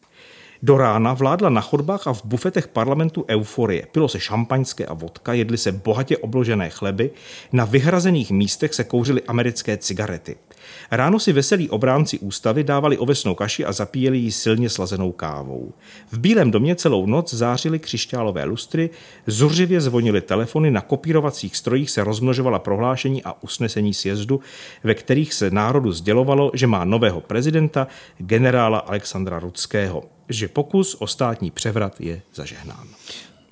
Do 0.64 0.78
rána 0.78 1.14
vládla 1.14 1.50
na 1.50 1.62
chodbách 1.62 2.08
a 2.08 2.14
v 2.14 2.26
bufetech 2.26 2.68
parlamentu 2.68 3.26
euforie. 3.30 3.88
Pilo 3.92 4.10
se 4.10 4.20
šampaňské 4.20 4.86
a 4.86 4.94
vodka, 4.94 5.34
jedly 5.34 5.58
se 5.58 5.72
bohatě 5.72 6.18
obložené 6.18 6.70
chleby, 6.70 7.12
na 7.52 7.66
vyhrazených 7.66 8.32
místech 8.32 8.74
se 8.74 8.84
kouřily 8.84 9.22
americké 9.22 9.78
cigarety. 9.78 10.36
Ráno 10.92 11.20
si 11.20 11.34
veselí 11.34 11.70
obránci 11.70 12.20
ústavy 12.20 12.64
dávali 12.64 12.98
ovesnou 12.98 13.36
kaši 13.36 13.66
a 13.66 13.72
zapíjeli 13.72 14.18
ji 14.18 14.32
silně 14.32 14.70
slazenou 14.70 15.12
kávou. 15.12 15.74
V 16.12 16.20
Bílém 16.20 16.52
domě 16.52 16.76
celou 16.76 17.06
noc 17.06 17.34
zářily 17.34 17.80
křišťálové 17.80 18.44
lustry, 18.44 18.90
zuřivě 19.28 19.82
zvonily 19.82 20.22
telefony, 20.22 20.72
na 20.72 20.82
kopírovacích 20.82 21.58
strojích 21.58 21.92
se 21.92 22.04
rozmnožovala 22.04 22.60
prohlášení 22.60 23.24
a 23.24 23.44
usnesení 23.44 23.94
sjezdu, 23.94 24.40
ve 24.84 24.94
kterých 24.94 25.34
se 25.34 25.52
národu 25.52 25.92
sdělovalo, 25.92 26.52
že 26.54 26.68
má 26.68 26.86
nového 26.86 27.22
prezidenta, 27.22 27.88
generála 28.18 28.80
Alexandra 28.80 29.40
Rudského, 29.40 30.04
že 30.30 30.48
pokus 30.48 30.96
o 31.00 31.08
státní 31.08 31.52
převrat 31.52 32.02
je 32.02 32.22
zažehnán. 32.34 32.88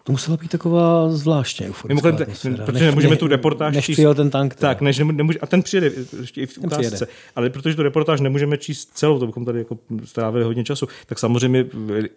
To 0.10 0.13
musela 0.13 0.38
být 0.38 0.52
taková 0.52 1.10
zvláštně 1.10 1.67
euforická 1.67 2.08
Mimochodem, 2.08 2.36
protože 2.65 2.72
než, 2.72 2.82
nemůžeme 2.82 3.15
tu 3.15 3.28
reportáž 3.28 3.76
než 3.76 3.86
číst. 3.86 4.00
ten 4.15 4.30
tank. 4.30 4.56
Teda. 4.56 4.67
Tak, 4.67 4.82
než 4.82 4.98
nemůže, 4.98 5.39
a 5.39 5.45
ten 5.45 5.63
přijede 5.63 5.91
ještě 6.19 6.41
i 6.41 6.45
v 6.45 6.58
ukázce. 6.58 7.08
Ale 7.36 7.50
protože 7.50 7.76
tu 7.76 7.84
reportáž 7.84 8.22
nemůžeme 8.22 8.58
číst 8.58 8.89
celou, 8.93 9.19
to 9.19 9.28
bychom 9.28 9.45
tady 9.45 9.60
jako 9.60 9.78
strávili 10.06 10.43
hodně 10.43 10.63
času, 10.63 10.88
tak 11.06 11.19
samozřejmě 11.19 11.65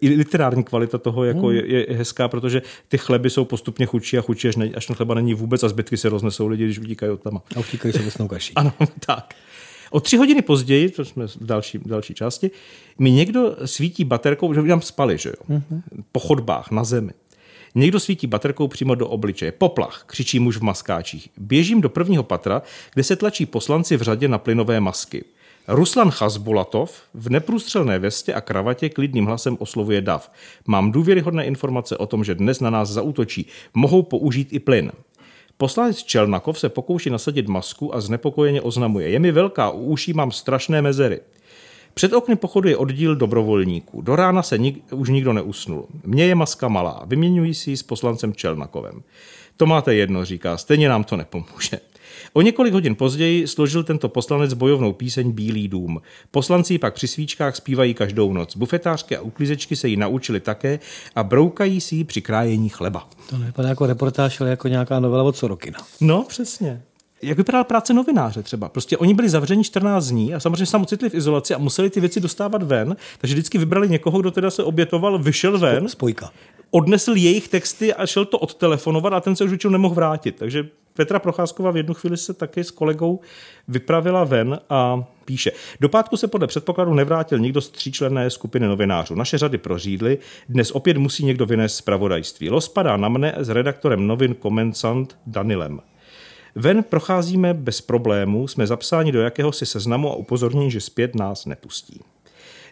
i 0.01 0.09
literární 0.09 0.63
kvalita 0.63 0.97
toho 0.97 1.23
jako 1.23 1.47
hmm. 1.47 1.55
je, 1.55 1.67
je, 1.67 1.97
hezká, 1.97 2.27
protože 2.27 2.61
ty 2.87 2.97
chleby 2.97 3.29
jsou 3.29 3.45
postupně 3.45 3.85
chudší 3.85 4.17
a 4.17 4.21
chudší, 4.21 4.47
až, 4.47 4.55
ne, 4.55 4.69
až 4.75 4.85
ten 4.85 4.95
chleba 4.95 5.13
není 5.13 5.33
vůbec 5.33 5.63
a 5.63 5.69
zbytky 5.69 5.97
se 5.97 6.09
roznesou 6.09 6.47
lidi, 6.47 6.65
když 6.65 6.79
utíkají 6.79 7.11
od 7.11 7.21
tam. 7.21 7.41
A 7.55 7.59
utíkají 7.59 7.93
se 7.93 8.01
vesnou 8.01 8.27
kaší. 8.27 8.53
ano, 8.55 8.73
tak. 9.05 9.35
O 9.91 9.99
tři 9.99 10.17
hodiny 10.17 10.41
později, 10.41 10.89
to 10.89 11.05
jsme 11.05 11.27
v 11.27 11.45
další, 11.45 11.77
v 11.77 11.87
další 11.87 12.13
části, 12.13 12.51
mi 12.99 13.11
někdo 13.11 13.55
svítí 13.65 14.03
baterkou, 14.03 14.53
že 14.53 14.61
tam 14.63 14.81
spali, 14.81 15.17
že 15.17 15.29
jo, 15.29 15.35
mm-hmm. 15.49 15.81
po 16.11 16.19
chodbách 16.19 16.71
na 16.71 16.83
zemi. 16.83 17.11
Někdo 17.75 17.99
svítí 17.99 18.27
baterkou 18.27 18.67
přímo 18.67 18.95
do 18.95 19.07
obličeje. 19.07 19.51
Poplach, 19.51 20.03
křičí 20.07 20.39
muž 20.39 20.57
v 20.57 20.63
maskáčích. 20.63 21.29
Běžím 21.37 21.81
do 21.81 21.89
prvního 21.89 22.23
patra, 22.23 22.61
kde 22.93 23.03
se 23.03 23.15
tlačí 23.15 23.45
poslanci 23.45 23.97
v 23.97 24.01
řadě 24.01 24.27
na 24.27 24.37
plynové 24.37 24.79
masky. 24.79 25.23
Ruslan 25.67 26.11
Chazbulatov 26.11 27.01
v 27.13 27.29
neprůstřelné 27.29 27.99
vestě 27.99 28.33
a 28.33 28.41
kravatě 28.41 28.89
klidným 28.89 29.25
hlasem 29.25 29.57
oslovuje 29.59 30.01
DAV. 30.01 30.31
Mám 30.67 30.91
důvěryhodné 30.91 31.45
informace 31.45 31.97
o 31.97 32.05
tom, 32.05 32.23
že 32.23 32.35
dnes 32.35 32.59
na 32.59 32.69
nás 32.69 32.89
zautočí. 32.89 33.47
Mohou 33.73 34.03
použít 34.03 34.47
i 34.51 34.59
plyn. 34.59 34.91
Poslanec 35.57 36.03
Čelnakov 36.03 36.59
se 36.59 36.69
pokouší 36.69 37.09
nasadit 37.09 37.47
masku 37.47 37.95
a 37.95 38.01
znepokojeně 38.01 38.61
oznamuje. 38.61 39.09
Je 39.09 39.19
mi 39.19 39.31
velká, 39.31 39.69
u 39.69 39.83
uší 39.83 40.13
mám 40.13 40.31
strašné 40.31 40.81
mezery. 40.81 41.19
Před 41.93 42.13
okny 42.13 42.35
pochodu 42.35 42.69
je 42.69 42.77
oddíl 42.77 43.15
dobrovolníků. 43.15 44.01
Do 44.01 44.15
rána 44.15 44.43
se 44.43 44.57
nik, 44.57 44.93
už 44.93 45.09
nikdo 45.09 45.33
neusnul. 45.33 45.87
Mně 46.03 46.25
je 46.25 46.35
maska 46.35 46.67
malá, 46.67 47.03
vyměňují 47.07 47.53
si 47.53 47.69
ji 47.69 47.77
s 47.77 47.83
poslancem 47.83 48.33
Čelnakovem. 48.33 49.01
To 49.57 49.65
máte 49.65 49.95
jedno, 49.95 50.25
říká, 50.25 50.57
stejně 50.57 50.89
nám 50.89 51.03
to 51.03 51.17
nepomůže. 51.17 51.79
O 52.33 52.41
několik 52.41 52.73
hodin 52.73 52.95
později 52.95 53.47
složil 53.47 53.83
tento 53.83 54.09
poslanec 54.09 54.53
bojovnou 54.53 54.93
píseň 54.93 55.31
Bílý 55.31 55.67
dům. 55.67 56.01
Poslanci 56.31 56.77
pak 56.77 56.93
při 56.93 57.07
svíčkách 57.07 57.55
zpívají 57.55 57.93
každou 57.93 58.33
noc. 58.33 58.57
Bufetářky 58.57 59.17
a 59.17 59.21
uklízečky 59.21 59.75
se 59.75 59.87
jí 59.87 59.97
naučili 59.97 60.39
také 60.39 60.79
a 61.15 61.23
broukají 61.23 61.81
si 61.81 61.95
ji 61.95 62.03
při 62.03 62.21
krájení 62.21 62.69
chleba. 62.69 63.09
To 63.29 63.37
nevypadá 63.37 63.69
jako 63.69 63.85
reportáž, 63.85 64.41
ale 64.41 64.49
jako 64.49 64.67
nějaká 64.67 64.99
novela 64.99 65.23
od 65.23 65.37
Sorokina. 65.37 65.79
No, 66.01 66.25
přesně 66.29 66.81
jak 67.23 67.37
vypadala 67.37 67.63
práce 67.63 67.93
novináře 67.93 68.43
třeba. 68.43 68.69
Prostě 68.69 68.97
oni 68.97 69.13
byli 69.13 69.29
zavřeni 69.29 69.63
14 69.63 70.07
dní 70.07 70.33
a 70.33 70.39
samozřejmě 70.39 70.65
se 70.65 70.77
ocitli 70.77 71.09
v 71.09 71.13
izolaci 71.13 71.53
a 71.53 71.57
museli 71.57 71.89
ty 71.89 71.99
věci 71.99 72.19
dostávat 72.19 72.63
ven, 72.63 72.95
takže 73.17 73.33
vždycky 73.33 73.57
vybrali 73.57 73.89
někoho, 73.89 74.21
kdo 74.21 74.31
teda 74.31 74.51
se 74.51 74.63
obětoval, 74.63 75.19
vyšel 75.19 75.59
ven. 75.59 75.89
Spojka. 75.89 76.31
Odnesl 76.71 77.13
jejich 77.15 77.47
texty 77.47 77.93
a 77.93 78.05
šel 78.05 78.25
to 78.25 78.39
odtelefonovat 78.39 79.13
a 79.13 79.19
ten 79.19 79.35
se 79.35 79.43
už 79.43 79.49
většinou 79.49 79.71
nemohl 79.71 79.95
vrátit. 79.95 80.35
Takže 80.35 80.67
Petra 80.95 81.19
Procházková 81.19 81.71
v 81.71 81.77
jednu 81.77 81.93
chvíli 81.93 82.17
se 82.17 82.33
taky 82.33 82.63
s 82.63 82.71
kolegou 82.71 83.19
vypravila 83.67 84.23
ven 84.23 84.59
a 84.69 85.03
píše. 85.25 85.51
Do 85.79 85.89
pátku 85.89 86.17
se 86.17 86.27
podle 86.27 86.47
předpokladu 86.47 86.93
nevrátil 86.93 87.39
nikdo 87.39 87.61
z 87.61 87.69
tříčlenné 87.69 88.29
skupiny 88.29 88.67
novinářů. 88.67 89.15
Naše 89.15 89.37
řady 89.37 89.57
prořídly, 89.57 90.17
dnes 90.49 90.71
opět 90.71 90.97
musí 90.97 91.25
někdo 91.25 91.45
vynést 91.45 91.75
zpravodajství. 91.75 92.49
Los 92.49 92.67
padá 92.67 92.97
na 92.97 93.09
mne 93.09 93.35
s 93.37 93.49
redaktorem 93.49 94.07
novin 94.07 94.33
Komensant 94.33 95.17
Danilem. 95.27 95.79
Ven 96.55 96.83
procházíme 96.83 97.53
bez 97.53 97.81
problémů, 97.81 98.47
jsme 98.47 98.67
zapsáni 98.67 99.11
do 99.11 99.21
jakéhosi 99.21 99.65
seznamu 99.65 100.11
a 100.11 100.15
upozornění, 100.15 100.71
že 100.71 100.81
zpět 100.81 101.15
nás 101.15 101.45
nepustí. 101.45 102.01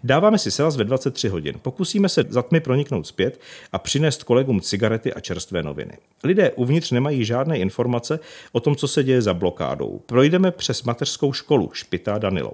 Dáváme 0.03 0.37
si 0.37 0.51
selaz 0.51 0.77
ve 0.77 0.83
23 0.83 1.27
hodin. 1.27 1.55
Pokusíme 1.61 2.09
se 2.09 2.25
za 2.29 2.41
tmy 2.41 2.59
proniknout 2.59 3.07
zpět 3.07 3.39
a 3.71 3.79
přinést 3.79 4.23
kolegům 4.23 4.61
cigarety 4.61 5.13
a 5.13 5.19
čerstvé 5.19 5.63
noviny. 5.63 5.97
Lidé 6.23 6.51
uvnitř 6.51 6.91
nemají 6.91 7.25
žádné 7.25 7.57
informace 7.57 8.19
o 8.51 8.59
tom, 8.59 8.75
co 8.75 8.87
se 8.87 9.03
děje 9.03 9.21
za 9.21 9.33
blokádou. 9.33 10.01
Projdeme 10.05 10.51
přes 10.51 10.83
mateřskou 10.83 11.33
školu, 11.33 11.69
špitá 11.73 12.17
Danilo. 12.17 12.51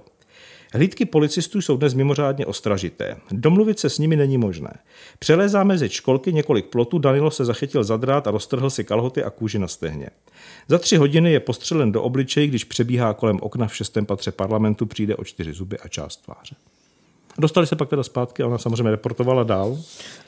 Hlídky 0.74 1.04
policistů 1.04 1.60
jsou 1.60 1.76
dnes 1.76 1.94
mimořádně 1.94 2.46
ostražité. 2.46 3.16
Domluvit 3.30 3.78
se 3.78 3.90
s 3.90 3.98
nimi 3.98 4.16
není 4.16 4.38
možné. 4.38 4.72
Přelézáme 5.18 5.78
ze 5.78 5.88
školky 5.88 6.32
několik 6.32 6.66
plotů, 6.66 6.98
Danilo 6.98 7.30
se 7.30 7.44
zachytil 7.44 7.84
za 7.84 7.96
drát 7.96 8.26
a 8.26 8.30
roztrhl 8.30 8.70
si 8.70 8.84
kalhoty 8.84 9.24
a 9.24 9.30
kůži 9.30 9.58
na 9.58 9.68
stehně. 9.68 10.08
Za 10.68 10.78
tři 10.78 10.96
hodiny 10.96 11.32
je 11.32 11.40
postřelen 11.40 11.92
do 11.92 12.02
obličej, 12.02 12.46
když 12.46 12.64
přebíhá 12.64 13.14
kolem 13.14 13.38
okna 13.42 13.66
v 13.66 13.76
šestém 13.76 14.06
patře 14.06 14.32
parlamentu, 14.32 14.86
přijde 14.86 15.16
o 15.16 15.24
čtyři 15.24 15.52
zuby 15.52 15.78
a 15.78 15.88
část 15.88 16.16
tváře. 16.16 16.54
Dostali 17.38 17.66
se 17.66 17.76
pak 17.76 17.88
teda 17.88 18.02
zpátky 18.02 18.42
a 18.42 18.46
ona 18.46 18.58
samozřejmě 18.58 18.90
reportovala 18.90 19.42
dál. 19.42 19.78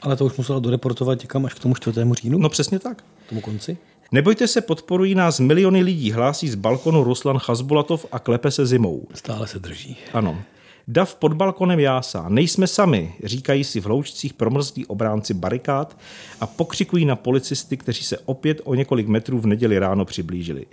Ale 0.01 0.15
to 0.15 0.25
už 0.25 0.37
musela 0.37 0.59
doreportovat 0.59 1.21
někam 1.21 1.45
až 1.45 1.53
k 1.53 1.59
tomu 1.59 1.75
4. 1.75 2.01
říjnu? 2.13 2.37
No 2.37 2.49
přesně 2.49 2.79
tak. 2.79 3.03
K 3.25 3.29
tomu 3.29 3.41
konci? 3.41 3.77
Nebojte 4.13 4.47
se, 4.47 4.61
podporují 4.61 5.15
nás 5.15 5.39
miliony 5.39 5.83
lidí, 5.83 6.11
hlásí 6.11 6.49
z 6.49 6.55
balkonu 6.55 7.03
Ruslan 7.03 7.39
Chazbulatov 7.39 8.05
a 8.11 8.19
klepe 8.19 8.51
se 8.51 8.65
zimou. 8.65 9.07
Stále 9.13 9.47
se 9.47 9.59
drží. 9.59 9.97
Ano. 10.13 10.41
Dav 10.87 11.15
pod 11.15 11.33
balkonem 11.33 11.79
jásá. 11.79 12.29
Nejsme 12.29 12.67
sami, 12.67 13.13
říkají 13.23 13.63
si 13.63 13.79
v 13.79 13.85
loučcích 13.85 14.33
promrzlí 14.33 14.85
obránci 14.85 15.33
barikád 15.33 15.97
a 16.39 16.47
pokřikují 16.47 17.05
na 17.05 17.15
policisty, 17.15 17.77
kteří 17.77 18.03
se 18.03 18.17
opět 18.17 18.61
o 18.63 18.75
několik 18.75 19.07
metrů 19.07 19.39
v 19.39 19.45
neděli 19.45 19.79
ráno 19.79 20.05
přiblížili. 20.05 20.65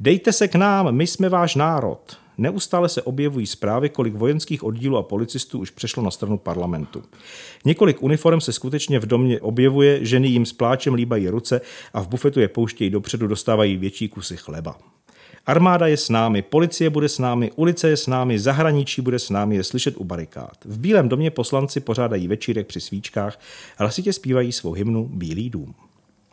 Dejte 0.00 0.32
se 0.32 0.48
k 0.48 0.54
nám, 0.54 0.92
my 0.92 1.06
jsme 1.06 1.28
váš 1.28 1.54
národ. 1.54 2.16
Neustále 2.38 2.88
se 2.88 3.02
objevují 3.02 3.46
zprávy, 3.46 3.88
kolik 3.88 4.14
vojenských 4.14 4.64
oddílů 4.64 4.96
a 4.96 5.02
policistů 5.02 5.58
už 5.58 5.70
přešlo 5.70 6.02
na 6.02 6.10
stranu 6.10 6.38
parlamentu. 6.38 7.02
Několik 7.64 8.02
uniform 8.02 8.40
se 8.40 8.52
skutečně 8.52 8.98
v 8.98 9.06
domě 9.06 9.40
objevuje, 9.40 10.04
ženy 10.04 10.28
jim 10.28 10.46
s 10.46 10.52
pláčem 10.52 10.94
líbají 10.94 11.28
ruce 11.28 11.60
a 11.92 12.00
v 12.00 12.08
bufetu 12.08 12.40
je 12.40 12.48
pouštějí 12.48 12.90
dopředu, 12.90 13.26
dostávají 13.26 13.76
větší 13.76 14.08
kusy 14.08 14.36
chleba. 14.36 14.76
Armáda 15.46 15.86
je 15.86 15.96
s 15.96 16.08
námi, 16.08 16.42
policie 16.42 16.90
bude 16.90 17.08
s 17.08 17.18
námi, 17.18 17.50
ulice 17.56 17.88
je 17.88 17.96
s 17.96 18.06
námi, 18.06 18.38
zahraničí 18.38 19.02
bude 19.02 19.18
s 19.18 19.30
námi, 19.30 19.56
je 19.56 19.64
slyšet 19.64 19.96
u 19.96 20.04
barikád. 20.04 20.56
V 20.64 20.78
Bílém 20.78 21.08
domě 21.08 21.30
poslanci 21.30 21.80
pořádají 21.80 22.28
večírek 22.28 22.66
při 22.66 22.80
svíčkách, 22.80 23.40
hlasitě 23.76 24.12
zpívají 24.12 24.52
svou 24.52 24.72
hymnu 24.72 25.08
Bílý 25.08 25.50
dům. 25.50 25.74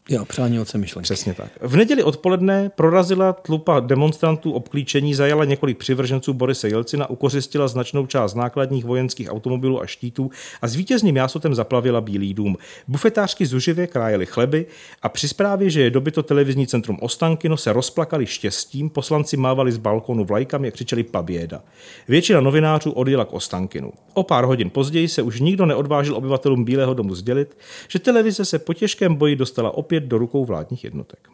Jo, 0.10 0.26
přání 0.26 0.60
oce 0.60 0.78
myšlenky. 0.78 1.04
Přesně 1.04 1.34
tak. 1.34 1.52
V 1.62 1.76
neděli 1.76 2.04
odpoledne 2.04 2.72
prorazila 2.76 3.34
tlupa 3.34 3.80
demonstrantů 3.80 4.52
obklíčení, 4.52 5.14
zajala 5.14 5.46
několik 5.46 5.78
přivrženců 5.78 6.34
Borise 6.34 6.70
Jelcina, 6.70 7.10
ukořistila 7.10 7.68
značnou 7.68 8.06
část 8.06 8.34
nákladních 8.34 8.86
vojenských 8.86 9.32
automobilů 9.32 9.82
a 9.82 9.86
štítů 9.86 10.32
a 10.62 10.68
s 10.68 10.76
vítězným 10.76 11.16
jásotem 11.16 11.56
zaplavila 11.56 12.02
Bílý 12.02 12.34
dům. 12.34 12.58
Bufetářky 12.88 13.46
zuživě 13.46 13.88
krájeli 13.88 14.26
chleby 14.26 14.66
a 15.02 15.10
při 15.10 15.28
zprávě, 15.28 15.70
že 15.70 15.82
je 15.82 15.90
dobyto 15.90 16.24
televizní 16.24 16.68
centrum 16.68 16.98
Ostankino, 17.02 17.58
se 17.58 17.74
rozplakali 17.74 18.26
štěstím, 18.26 18.90
poslanci 18.90 19.38
mávali 19.38 19.72
z 19.72 19.78
balkonu 19.78 20.26
vlajkami 20.26 20.68
a 20.68 20.72
křičeli 20.72 21.04
paběda. 21.04 21.62
Většina 22.08 22.42
novinářů 22.42 22.92
odjela 22.92 23.26
k 23.26 23.34
Ostankinu. 23.34 23.92
O 24.14 24.24
pár 24.24 24.46
hodin 24.46 24.70
později 24.70 25.08
se 25.08 25.22
už 25.22 25.40
nikdo 25.40 25.66
neodvážil 25.66 26.16
obyvatelům 26.16 26.66
Bílého 26.66 26.94
domu 26.94 27.16
sdělit, 27.16 27.58
že 27.88 28.00
televize 28.00 28.46
se 28.46 28.60
po 28.60 28.74
těžkém 28.74 29.16
boji 29.16 29.36
dostala 29.36 29.72
opět 29.78 29.93
opět 29.94 30.10
do 30.10 30.18
rukou 30.18 30.46
vládních 30.46 30.84
jednotek. 30.84 31.30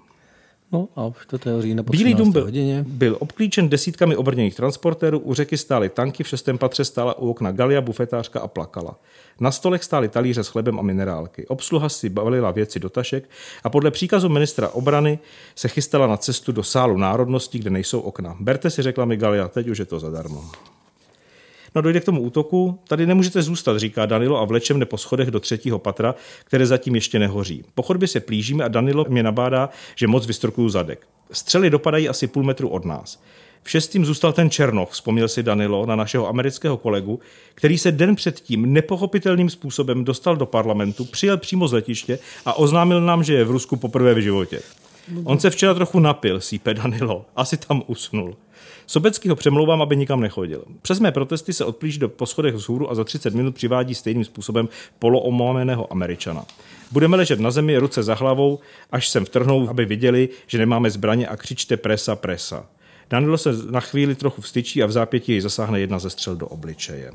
No 0.71 0.87
a 0.95 1.11
4. 1.23 1.43
října 1.59 1.83
po 1.83 1.91
Bílý 1.91 2.13
dům 2.13 2.31
byl, 2.31 2.43
hodině. 2.43 2.85
byl 2.87 3.17
obklíčen 3.19 3.69
desítkami 3.69 4.15
obrněných 4.15 4.55
transportérů, 4.55 5.19
u 5.19 5.33
řeky 5.33 5.57
stály 5.57 5.89
tanky, 5.89 6.23
v 6.23 6.27
šestém 6.27 6.57
patře 6.57 6.85
stála 6.85 7.17
u 7.17 7.29
okna 7.29 7.51
Galia, 7.51 7.81
bufetářka 7.81 8.39
a 8.39 8.47
plakala. 8.47 8.95
Na 9.39 9.51
stolech 9.51 9.83
stály 9.83 10.09
talíře 10.09 10.43
s 10.43 10.47
chlebem 10.47 10.79
a 10.79 10.81
minerálky. 10.81 11.47
Obsluha 11.47 11.89
si 11.89 12.09
balila 12.09 12.51
věci 12.51 12.79
do 12.79 12.89
tašek 12.89 13.29
a 13.63 13.69
podle 13.69 13.91
příkazu 13.91 14.29
ministra 14.29 14.69
obrany 14.69 15.19
se 15.55 15.67
chystala 15.67 16.07
na 16.07 16.17
cestu 16.17 16.51
do 16.51 16.63
sálu 16.63 16.97
národností, 16.97 17.59
kde 17.59 17.69
nejsou 17.69 17.99
okna. 17.99 18.35
Berte 18.39 18.69
si, 18.69 18.81
řekla 18.81 19.05
mi 19.05 19.17
Galia, 19.17 19.47
teď 19.47 19.67
už 19.67 19.77
je 19.77 19.85
to 19.85 19.99
zadarmo. 19.99 20.43
No 21.75 21.81
dojde 21.81 21.99
k 21.99 22.05
tomu 22.05 22.21
útoku. 22.21 22.79
Tady 22.87 23.05
nemůžete 23.05 23.41
zůstat, 23.41 23.77
říká 23.77 24.05
Danilo 24.05 24.39
a 24.39 24.45
vlečem 24.45 24.79
jde 24.79 24.85
po 24.85 24.97
schodech 24.97 25.31
do 25.31 25.39
třetího 25.39 25.79
patra, 25.79 26.15
které 26.43 26.65
zatím 26.65 26.95
ještě 26.95 27.19
nehoří. 27.19 27.63
Po 27.75 27.81
chodbě 27.81 28.07
se 28.07 28.19
plížíme 28.19 28.63
a 28.63 28.67
Danilo 28.67 29.05
mě 29.09 29.23
nabádá, 29.23 29.69
že 29.95 30.07
moc 30.07 30.27
vystrkuju 30.27 30.69
zadek. 30.69 31.07
Střely 31.31 31.69
dopadají 31.69 32.09
asi 32.09 32.27
půl 32.27 32.43
metru 32.43 32.69
od 32.69 32.85
nás. 32.85 33.19
V 33.63 33.69
šestým 33.69 34.05
zůstal 34.05 34.33
ten 34.33 34.49
Černoch, 34.49 34.91
vzpomněl 34.91 35.27
si 35.27 35.43
Danilo 35.43 35.85
na 35.85 35.95
našeho 35.95 36.27
amerického 36.27 36.77
kolegu, 36.77 37.19
který 37.55 37.77
se 37.77 37.91
den 37.91 38.15
předtím 38.15 38.73
nepochopitelným 38.73 39.49
způsobem 39.49 40.03
dostal 40.03 40.35
do 40.35 40.45
parlamentu, 40.45 41.05
přijel 41.05 41.37
přímo 41.37 41.67
z 41.67 41.73
letiště 41.73 42.19
a 42.45 42.53
oznámil 42.53 43.01
nám, 43.01 43.23
že 43.23 43.33
je 43.33 43.43
v 43.43 43.51
Rusku 43.51 43.75
poprvé 43.75 44.13
v 44.13 44.21
životě. 44.21 44.61
On 45.23 45.39
se 45.39 45.49
včera 45.49 45.73
trochu 45.73 45.99
napil, 45.99 46.41
sípe 46.41 46.73
Danilo, 46.73 47.25
asi 47.35 47.57
tam 47.57 47.83
usnul. 47.87 48.35
Sobecký 48.87 49.29
ho 49.29 49.35
přemlouvám, 49.35 49.81
aby 49.81 49.95
nikam 49.95 50.21
nechodil. 50.21 50.63
Přes 50.81 50.99
mé 50.99 51.11
protesty 51.11 51.53
se 51.53 51.65
odplíž 51.65 51.97
do 51.97 52.09
poschodech 52.09 52.55
vzhůru 52.55 52.91
a 52.91 52.95
za 52.95 53.03
30 53.03 53.33
minut 53.33 53.55
přivádí 53.55 53.95
stejným 53.95 54.25
způsobem 54.25 54.69
poloomámeného 54.99 55.91
Američana. 55.91 56.45
Budeme 56.91 57.17
ležet 57.17 57.39
na 57.39 57.51
zemi, 57.51 57.77
ruce 57.77 58.03
za 58.03 58.15
hlavou, 58.15 58.59
až 58.91 59.09
sem 59.09 59.25
vtrhnou, 59.25 59.69
aby 59.69 59.85
viděli, 59.85 60.29
že 60.47 60.57
nemáme 60.57 60.89
zbraně 60.89 61.27
a 61.27 61.37
křičte 61.37 61.77
presa, 61.77 62.15
presa. 62.15 62.65
Danilo 63.09 63.37
se 63.37 63.49
na 63.69 63.79
chvíli 63.79 64.15
trochu 64.15 64.41
vstyčí 64.41 64.83
a 64.83 64.85
v 64.85 64.91
zápětí 64.91 65.31
jej 65.31 65.41
zasáhne 65.41 65.79
jedna 65.79 65.99
ze 65.99 66.09
střel 66.09 66.35
do 66.35 66.47
obličeje. 66.47 67.11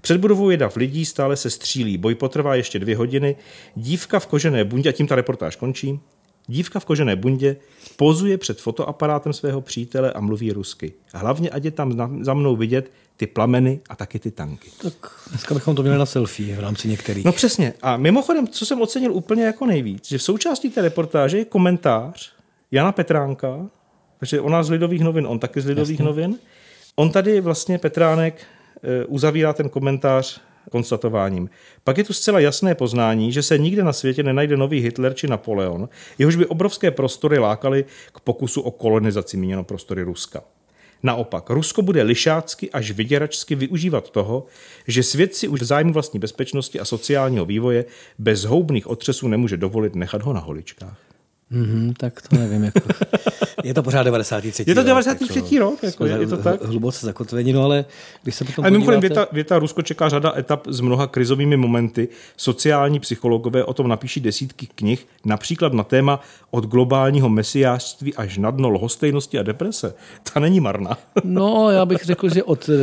Před 0.00 0.20
budovou 0.20 0.50
je 0.50 0.56
dav 0.56 0.76
lidí, 0.76 1.04
stále 1.04 1.36
se 1.36 1.50
střílí. 1.50 1.98
Boj 1.98 2.14
potrvá 2.14 2.54
ještě 2.54 2.78
dvě 2.78 2.96
hodiny. 2.96 3.36
Dívka 3.74 4.18
v 4.18 4.26
kožené 4.26 4.64
bundě, 4.64 4.88
a 4.88 4.92
tím 4.92 5.06
ta 5.06 5.14
reportáž 5.14 5.56
končí, 5.56 6.00
Dívka 6.48 6.80
v 6.80 6.84
kožené 6.84 7.16
bundě 7.16 7.56
pozuje 7.96 8.38
před 8.38 8.60
fotoaparátem 8.60 9.32
svého 9.32 9.60
přítele 9.60 10.12
a 10.12 10.20
mluví 10.20 10.52
rusky. 10.52 10.92
Hlavně, 11.12 11.50
ať 11.50 11.64
je 11.64 11.70
tam 11.70 12.22
za 12.24 12.34
mnou 12.34 12.56
vidět 12.56 12.90
ty 13.16 13.26
plameny 13.26 13.80
a 13.88 13.96
taky 13.96 14.18
ty 14.18 14.30
tanky. 14.30 14.70
Tak 14.82 14.92
dneska 15.30 15.54
bychom 15.54 15.74
to 15.74 15.82
měli 15.82 15.98
na 15.98 16.06
selfie 16.06 16.56
v 16.56 16.60
rámci 16.60 16.88
některých. 16.88 17.24
No 17.24 17.32
přesně. 17.32 17.74
A 17.82 17.96
mimochodem, 17.96 18.48
co 18.48 18.66
jsem 18.66 18.80
ocenil 18.80 19.12
úplně 19.12 19.44
jako 19.44 19.66
nejvíc, 19.66 20.08
že 20.08 20.18
v 20.18 20.22
součástí 20.22 20.70
té 20.70 20.82
reportáže 20.82 21.38
je 21.38 21.44
komentář 21.44 22.32
Jana 22.70 22.92
Petránka, 22.92 23.66
takže 24.18 24.40
ona 24.40 24.62
z 24.62 24.70
Lidových 24.70 25.00
novin, 25.00 25.26
on 25.26 25.38
taky 25.38 25.60
z 25.60 25.66
Lidových 25.66 25.98
Jasně. 25.98 26.04
novin. 26.04 26.38
On 26.96 27.10
tady 27.10 27.40
vlastně 27.40 27.78
Petránek 27.78 28.34
eh, 28.82 29.04
uzavírá 29.04 29.52
ten 29.52 29.68
komentář 29.68 30.40
konstatováním. 30.70 31.50
Pak 31.84 31.98
je 31.98 32.04
tu 32.04 32.12
zcela 32.12 32.40
jasné 32.40 32.74
poznání, 32.74 33.32
že 33.32 33.42
se 33.42 33.58
nikde 33.58 33.84
na 33.84 33.92
světě 33.92 34.22
nenajde 34.22 34.56
nový 34.56 34.80
Hitler 34.80 35.14
či 35.14 35.28
Napoleon, 35.28 35.88
jehož 36.18 36.36
by 36.36 36.46
obrovské 36.46 36.90
prostory 36.90 37.38
lákaly 37.38 37.84
k 38.12 38.20
pokusu 38.20 38.60
o 38.60 38.70
kolonizaci 38.70 39.36
míněno 39.36 39.64
prostory 39.64 40.02
Ruska. 40.02 40.42
Naopak, 41.02 41.50
Rusko 41.50 41.82
bude 41.82 42.02
lišácky 42.02 42.70
až 42.70 42.90
vyděračsky 42.90 43.54
využívat 43.54 44.10
toho, 44.10 44.46
že 44.86 45.02
svět 45.02 45.34
si 45.34 45.48
už 45.48 45.60
v 45.60 45.64
zájmu 45.64 45.92
vlastní 45.92 46.20
bezpečnosti 46.20 46.80
a 46.80 46.84
sociálního 46.84 47.44
vývoje 47.44 47.84
bez 48.18 48.44
houbných 48.44 48.86
otřesů 48.86 49.28
nemůže 49.28 49.56
dovolit 49.56 49.94
nechat 49.94 50.22
ho 50.22 50.32
na 50.32 50.40
holičkách. 50.40 51.05
Mm-hmm, 51.52 51.94
tak 51.96 52.22
to 52.28 52.36
nevím. 52.36 52.64
Jako. 52.64 52.80
Je 53.64 53.74
to 53.74 53.82
pořád 53.82 54.02
93. 54.02 54.64
Je 54.66 54.74
to 54.74 54.82
93. 54.82 55.58
rok, 55.58 55.70
rok 55.70 55.82
jako, 55.82 56.06
je, 56.06 56.18
je 56.20 56.26
to 56.26 56.36
tak? 56.36 56.62
Hluboce 56.62 57.06
zakotvení, 57.06 57.52
no 57.52 57.62
ale 57.62 57.84
když 58.22 58.34
se 58.34 58.44
potom 58.44 58.64
A 58.64 58.70
mimochodem 58.70 59.00
podíváte... 59.00 59.20
věta, 59.20 59.34
věta 59.34 59.58
Rusko 59.58 59.82
čeká 59.82 60.08
řada 60.08 60.32
etap 60.36 60.66
s 60.66 60.80
mnoha 60.80 61.06
krizovými 61.06 61.56
momenty. 61.56 62.08
Sociální 62.36 63.00
psychologové 63.00 63.64
o 63.64 63.74
tom 63.74 63.88
napíší 63.88 64.20
desítky 64.20 64.68
knih, 64.74 65.06
například 65.24 65.72
na 65.72 65.84
téma 65.84 66.20
od 66.50 66.64
globálního 66.64 67.28
mesiářství 67.28 68.14
až 68.14 68.38
na 68.38 68.50
dno 68.50 68.70
lhostejnosti 68.70 69.38
a 69.38 69.42
deprese. 69.42 69.94
Ta 70.32 70.40
není 70.40 70.60
marná. 70.60 70.98
No, 71.24 71.70
já 71.70 71.84
bych 71.84 72.04
řekl, 72.04 72.34
že 72.34 72.42
od 72.42 72.68
uh, 72.68 72.74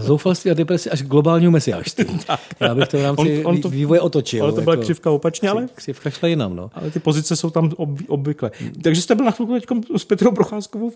zoufalství 0.00 0.50
a 0.50 0.54
deprese 0.54 0.90
až 0.90 1.02
k 1.02 1.06
globálního 1.06 1.52
mesiářství. 1.52 2.20
já 2.60 2.74
bych 2.74 2.88
to 2.88 2.98
v 2.98 3.02
rámci 3.02 3.44
on, 3.44 3.54
on 3.54 3.62
to, 3.62 3.68
vývoje 3.68 4.00
otočil. 4.00 4.44
Ale 4.44 4.52
to 4.52 4.60
byla 4.60 4.72
jako, 4.72 4.82
křivka 4.82 5.10
opačně, 5.10 5.48
ale... 5.48 5.68
Křivka 5.74 6.10
šla 6.10 6.28
jinam, 6.28 6.56
no. 6.56 6.70
Ale 6.74 6.90
ty 6.90 6.98
pozice 6.98 7.36
jsou 7.36 7.50
tam 7.50 7.70
ob, 7.76 7.88
obvykle. 8.08 8.50
Takže 8.82 9.02
jste 9.02 9.14
byl 9.14 9.24
na 9.24 9.30
chvilku 9.30 9.52
teď 9.52 9.64
s 9.96 10.04
Petrou 10.04 10.32
Procházkovou 10.32 10.92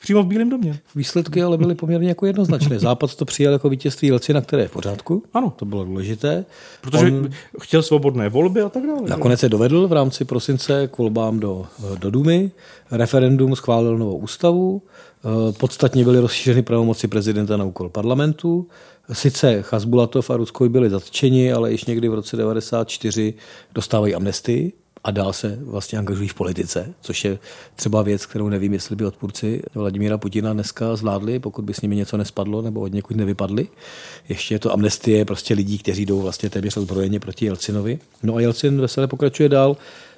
přímo 0.00 0.22
v 0.22 0.26
Bílém 0.26 0.50
domě. 0.50 0.78
Výsledky 0.94 1.42
ale 1.42 1.58
byly 1.58 1.74
poměrně 1.74 2.08
jako 2.08 2.26
jednoznačné. 2.26 2.78
Západ 2.78 3.14
to 3.14 3.24
přijal 3.24 3.52
jako 3.52 3.68
vítězství 3.68 4.08
Jelcina, 4.08 4.40
které 4.40 4.62
je 4.62 4.68
v 4.68 4.72
pořádku. 4.72 5.22
Ano. 5.34 5.52
To 5.56 5.64
bylo 5.64 5.84
důležité. 5.84 6.44
Protože 6.80 7.06
On 7.06 7.30
chtěl 7.60 7.82
svobodné 7.82 8.28
volby 8.28 8.60
a 8.60 8.68
tak 8.68 8.86
dále. 8.86 9.08
Nakonec 9.08 9.40
se 9.40 9.48
dovedl 9.48 9.88
v 9.88 9.92
rámci 9.92 10.24
prosince 10.24 10.88
k 10.88 10.98
volbám 10.98 11.40
do, 11.40 11.66
do 11.98 12.10
Dumy. 12.10 12.50
Referendum 12.90 13.56
schválil 13.56 13.98
novou 13.98 14.16
ústavu. 14.16 14.82
Eh, 15.24 15.52
podstatně 15.52 16.04
byly 16.04 16.20
rozšířeny 16.20 16.62
pravomoci 16.62 17.08
prezidenta 17.08 17.56
na 17.56 17.64
úkol 17.64 17.88
parlamentu. 17.88 18.66
Sice 19.12 19.62
Chazbulatov 19.62 20.30
a 20.30 20.36
Ruskoj 20.36 20.68
byli 20.68 20.90
zatčeni, 20.90 21.52
ale 21.52 21.72
již 21.72 21.84
někdy 21.84 22.08
v 22.08 22.14
roce 22.14 22.36
1994 22.36 23.34
dostávají 23.74 24.14
amnestii 24.14 24.72
a 25.04 25.10
dál 25.10 25.32
se 25.32 25.58
vlastně 25.60 25.98
angažují 25.98 26.28
v 26.28 26.34
politice, 26.34 26.94
což 27.00 27.24
je 27.24 27.38
třeba 27.76 28.02
věc, 28.02 28.26
kterou 28.26 28.48
nevím, 28.48 28.72
jestli 28.72 28.96
by 28.96 29.04
odpůrci 29.04 29.62
Vladimíra 29.74 30.18
Putina 30.18 30.52
dneska 30.52 30.96
zvládli, 30.96 31.38
pokud 31.38 31.64
by 31.64 31.74
s 31.74 31.80
nimi 31.80 31.96
něco 31.96 32.16
nespadlo 32.16 32.62
nebo 32.62 32.80
od 32.80 32.92
někud 32.92 33.16
nevypadli. 33.16 33.68
Ještě 34.28 34.54
je 34.54 34.58
to 34.58 34.72
amnestie 34.72 35.24
prostě 35.24 35.54
lidí, 35.54 35.78
kteří 35.78 36.06
jdou 36.06 36.20
vlastně 36.20 36.50
téměř 36.50 36.76
ozbrojeně 36.76 37.20
proti 37.20 37.44
Jelcinovi. 37.44 37.98
No 38.22 38.34
a 38.34 38.40
Jelcin 38.40 38.80
veselé 38.80 39.06
pokračuje 39.06 39.48
dál. 39.48 39.76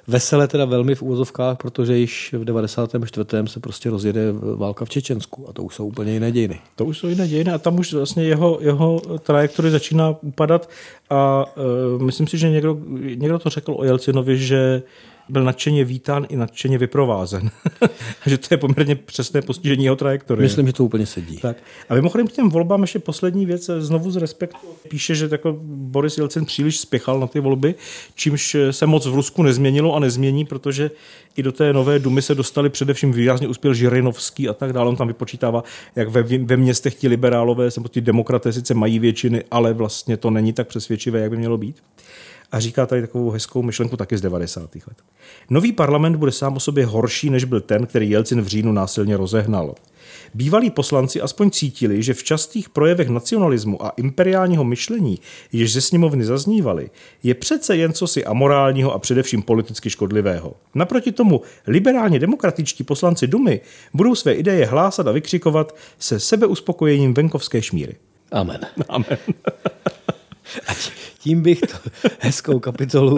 Veselé 0.09 0.47
teda 0.47 0.65
velmi 0.65 0.95
v 0.95 1.01
úvozovkách, 1.01 1.57
protože 1.57 1.97
již 1.97 2.35
v 2.37 2.45
94. 2.45 3.25
se 3.45 3.59
prostě 3.59 3.89
rozjede 3.89 4.21
válka 4.55 4.85
v 4.85 4.89
Čečensku 4.89 5.49
a 5.49 5.53
to 5.53 5.63
už 5.63 5.75
jsou 5.75 5.87
úplně 5.87 6.13
jiné 6.13 6.31
dějiny. 6.31 6.59
To 6.75 6.85
už 6.85 6.97
jsou 6.97 7.07
jiné 7.07 7.27
dějiny 7.27 7.51
a 7.51 7.57
tam 7.57 7.79
už 7.79 7.93
vlastně 7.93 8.23
jeho, 8.23 8.57
jeho 8.61 9.01
trajektory 9.19 9.71
začíná 9.71 10.15
upadat 10.21 10.69
a 11.09 11.45
uh, 11.95 12.01
myslím 12.01 12.27
si, 12.27 12.37
že 12.37 12.49
někdo, 12.49 12.77
někdo 13.15 13.39
to 13.39 13.49
řekl 13.49 13.75
o 13.77 13.83
Jelcinovi, 13.83 14.37
že 14.37 14.83
byl 15.29 15.43
nadšeně 15.43 15.85
vítán 15.85 16.25
i 16.29 16.35
nadšeně 16.35 16.77
vyprovázen. 16.77 17.51
že 18.25 18.37
to 18.37 18.47
je 18.51 18.57
poměrně 18.57 18.95
přesné 18.95 19.41
postižení 19.41 19.83
jeho 19.83 19.95
trajektorie. 19.95 20.43
Myslím, 20.43 20.67
že 20.67 20.73
to 20.73 20.85
úplně 20.85 21.05
sedí. 21.05 21.37
Tak. 21.37 21.57
A 21.89 21.95
mimochodem 21.95 22.27
k 22.27 22.31
těm 22.31 22.49
volbám 22.49 22.81
ještě 22.81 22.99
poslední 22.99 23.45
věc, 23.45 23.69
znovu 23.79 24.11
z 24.11 24.17
respektu. 24.17 24.67
Píše, 24.89 25.15
že 25.15 25.29
jako 25.31 25.57
Boris 25.63 26.17
Jelcin 26.17 26.45
příliš 26.45 26.79
spěchal 26.79 27.19
na 27.19 27.27
ty 27.27 27.39
volby, 27.39 27.75
čímž 28.15 28.55
se 28.71 28.85
moc 28.85 29.05
v 29.05 29.15
Rusku 29.15 29.43
nezměnilo 29.43 29.95
a 29.95 29.99
nezmění, 29.99 30.45
protože 30.45 30.91
i 31.37 31.43
do 31.43 31.51
té 31.51 31.73
nové 31.73 31.99
dumy 31.99 32.21
se 32.21 32.35
dostali 32.35 32.69
především 32.69 33.11
výrazně 33.11 33.47
uspěl 33.47 33.73
Žirinovský 33.73 34.49
a 34.49 34.53
tak 34.53 34.73
dále. 34.73 34.89
On 34.89 34.95
tam 34.95 35.07
vypočítává, 35.07 35.63
jak 35.95 36.09
ve, 36.09 36.23
ve 36.23 36.57
městech 36.57 36.95
ti 36.95 37.07
liberálové, 37.07 37.69
nebo 37.77 37.89
ti 37.89 38.01
demokraté 38.01 38.53
sice 38.53 38.73
mají 38.73 38.99
většiny, 38.99 39.43
ale 39.51 39.73
vlastně 39.73 40.17
to 40.17 40.29
není 40.29 40.53
tak 40.53 40.67
přesvědčivé, 40.67 41.19
jak 41.19 41.29
by 41.31 41.37
mělo 41.37 41.57
být 41.57 41.75
a 42.51 42.59
říká 42.59 42.85
tady 42.85 43.01
takovou 43.01 43.29
hezkou 43.29 43.61
myšlenku 43.61 43.97
taky 43.97 44.17
z 44.17 44.21
90. 44.21 44.75
let. 44.75 44.97
Nový 45.49 45.71
parlament 45.71 46.15
bude 46.15 46.31
sám 46.31 46.55
o 46.55 46.59
sobě 46.59 46.85
horší, 46.85 47.29
než 47.29 47.43
byl 47.43 47.61
ten, 47.61 47.85
který 47.85 48.09
Jelcin 48.09 48.41
v 48.41 48.47
říjnu 48.47 48.71
násilně 48.71 49.17
rozehnal. 49.17 49.75
Bývalí 50.33 50.69
poslanci 50.69 51.21
aspoň 51.21 51.51
cítili, 51.51 52.03
že 52.03 52.13
v 52.13 52.23
častých 52.23 52.69
projevech 52.69 53.09
nacionalismu 53.09 53.85
a 53.85 53.89
imperiálního 53.89 54.63
myšlení, 54.63 55.19
jež 55.51 55.73
ze 55.73 55.81
sněmovny 55.81 56.25
zaznívaly, 56.25 56.89
je 57.23 57.33
přece 57.33 57.75
jen 57.75 57.93
cosi 57.93 58.25
amorálního 58.25 58.93
a 58.93 58.99
především 58.99 59.41
politicky 59.41 59.89
škodlivého. 59.89 60.53
Naproti 60.75 61.11
tomu 61.11 61.41
liberálně 61.67 62.19
demokratičtí 62.19 62.83
poslanci 62.83 63.27
Dumy 63.27 63.61
budou 63.93 64.15
své 64.15 64.33
ideje 64.33 64.65
hlásat 64.65 65.07
a 65.07 65.11
vykřikovat 65.11 65.75
se 65.99 66.19
sebeuspokojením 66.19 67.13
venkovské 67.13 67.61
šmíry. 67.61 67.95
Amen. 68.31 68.59
Amen. 68.89 69.17
Tím 71.27 71.41
bych 71.41 71.59
to 71.59 71.89
hezkou 72.19 72.59
kapitolu 72.59 73.17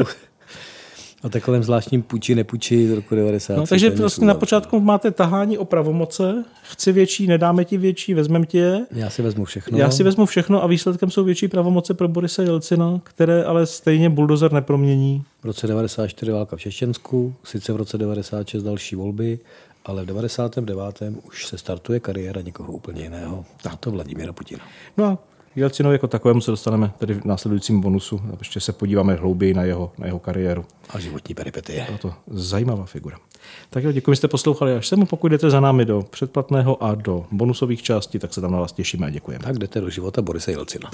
o 1.24 1.30
takovém 1.30 1.64
zvláštním 1.64 2.02
půči 2.02 2.36
nepůči 2.36 2.88
z 2.88 2.92
roku 2.92 3.16
90. 3.16 3.58
No, 3.58 3.68
takže 3.68 3.90
vlastně 3.90 4.28
na 4.28 4.34
počátku 4.34 4.80
máte 4.80 5.12
tahání 5.12 5.58
o 5.58 5.66
pravomoce, 5.66 6.46
chci 6.64 6.92
větší, 6.92 7.28
nedáme 7.28 7.66
ti 7.66 7.78
větší, 7.78 8.14
vezmeme 8.14 8.46
ti 8.46 8.58
je. 8.58 8.86
Já 8.92 9.10
si 9.10 9.22
vezmu 9.22 9.46
všechno. 9.46 9.78
Já 9.78 9.92
si 9.92 10.04
vezmu 10.04 10.26
všechno 10.26 10.64
a 10.64 10.68
výsledkem 10.68 11.12
jsou 11.12 11.24
větší 11.24 11.48
pravomoce 11.48 11.94
pro 11.94 12.08
Borise 12.08 12.44
Jelcina, 12.44 13.02
které 13.04 13.44
ale 13.44 13.66
stejně 13.66 14.10
buldozer 14.10 14.52
nepromění. 14.52 15.24
V 15.42 15.46
roce 15.46 15.68
94 15.68 16.32
válka 16.32 16.56
v 16.56 16.60
Čečensku, 16.60 17.34
sice 17.44 17.74
v 17.74 17.76
roce 17.76 17.98
96 17.98 18.64
další 18.64 18.96
volby, 18.96 19.40
ale 19.86 20.04
v 20.04 20.06
99. 20.06 21.02
už 21.24 21.48
se 21.48 21.58
startuje 21.58 22.00
kariéra 22.00 22.42
někoho 22.42 22.74
úplně 22.74 23.04
jiného, 23.04 23.46
a 23.70 23.76
to 23.76 23.92
Vladimíra 23.92 24.34
Putina. 24.34 24.62
No 24.98 25.06
a 25.06 25.18
Jelcinovi 25.56 25.96
jako 25.96 26.08
takovému 26.08 26.42
se 26.42 26.52
dostaneme 26.52 26.92
tedy 26.98 27.14
v 27.14 27.26
následujícím 27.26 27.82
bonusu 27.82 28.22
a 28.34 28.36
ještě 28.40 28.60
se 28.60 28.74
podíváme 28.74 29.14
hlouběji 29.14 29.54
na 29.54 29.64
jeho, 29.64 29.92
na 29.98 30.06
jeho 30.06 30.20
kariéru. 30.20 30.66
A 30.90 31.00
životní 31.00 31.36
peripetie. 31.36 31.86
Byla 31.86 31.98
to 31.98 32.14
zajímavá 32.28 32.86
figura. 32.86 33.18
Tak 33.70 33.84
jo, 33.84 33.92
děkuji, 33.92 34.12
že 34.12 34.16
jste 34.16 34.28
poslouchali 34.28 34.76
až 34.76 34.88
sem. 34.88 35.06
Pokud 35.06 35.28
jdete 35.28 35.50
za 35.50 35.60
námi 35.60 35.86
do 35.86 36.06
předplatného 36.10 36.84
a 36.84 36.96
do 36.96 37.26
bonusových 37.32 37.84
částí, 37.84 38.20
tak 38.20 38.34
se 38.34 38.42
tam 38.42 38.52
na 38.52 38.60
vás 38.60 38.72
těšíme 38.72 39.08
a 39.08 39.10
děkujeme. 39.10 39.44
Tak 39.44 39.58
jdete 39.58 39.82
do 39.82 39.90
života 39.90 40.22
Borise 40.22 40.52
Jelcina. 40.52 40.92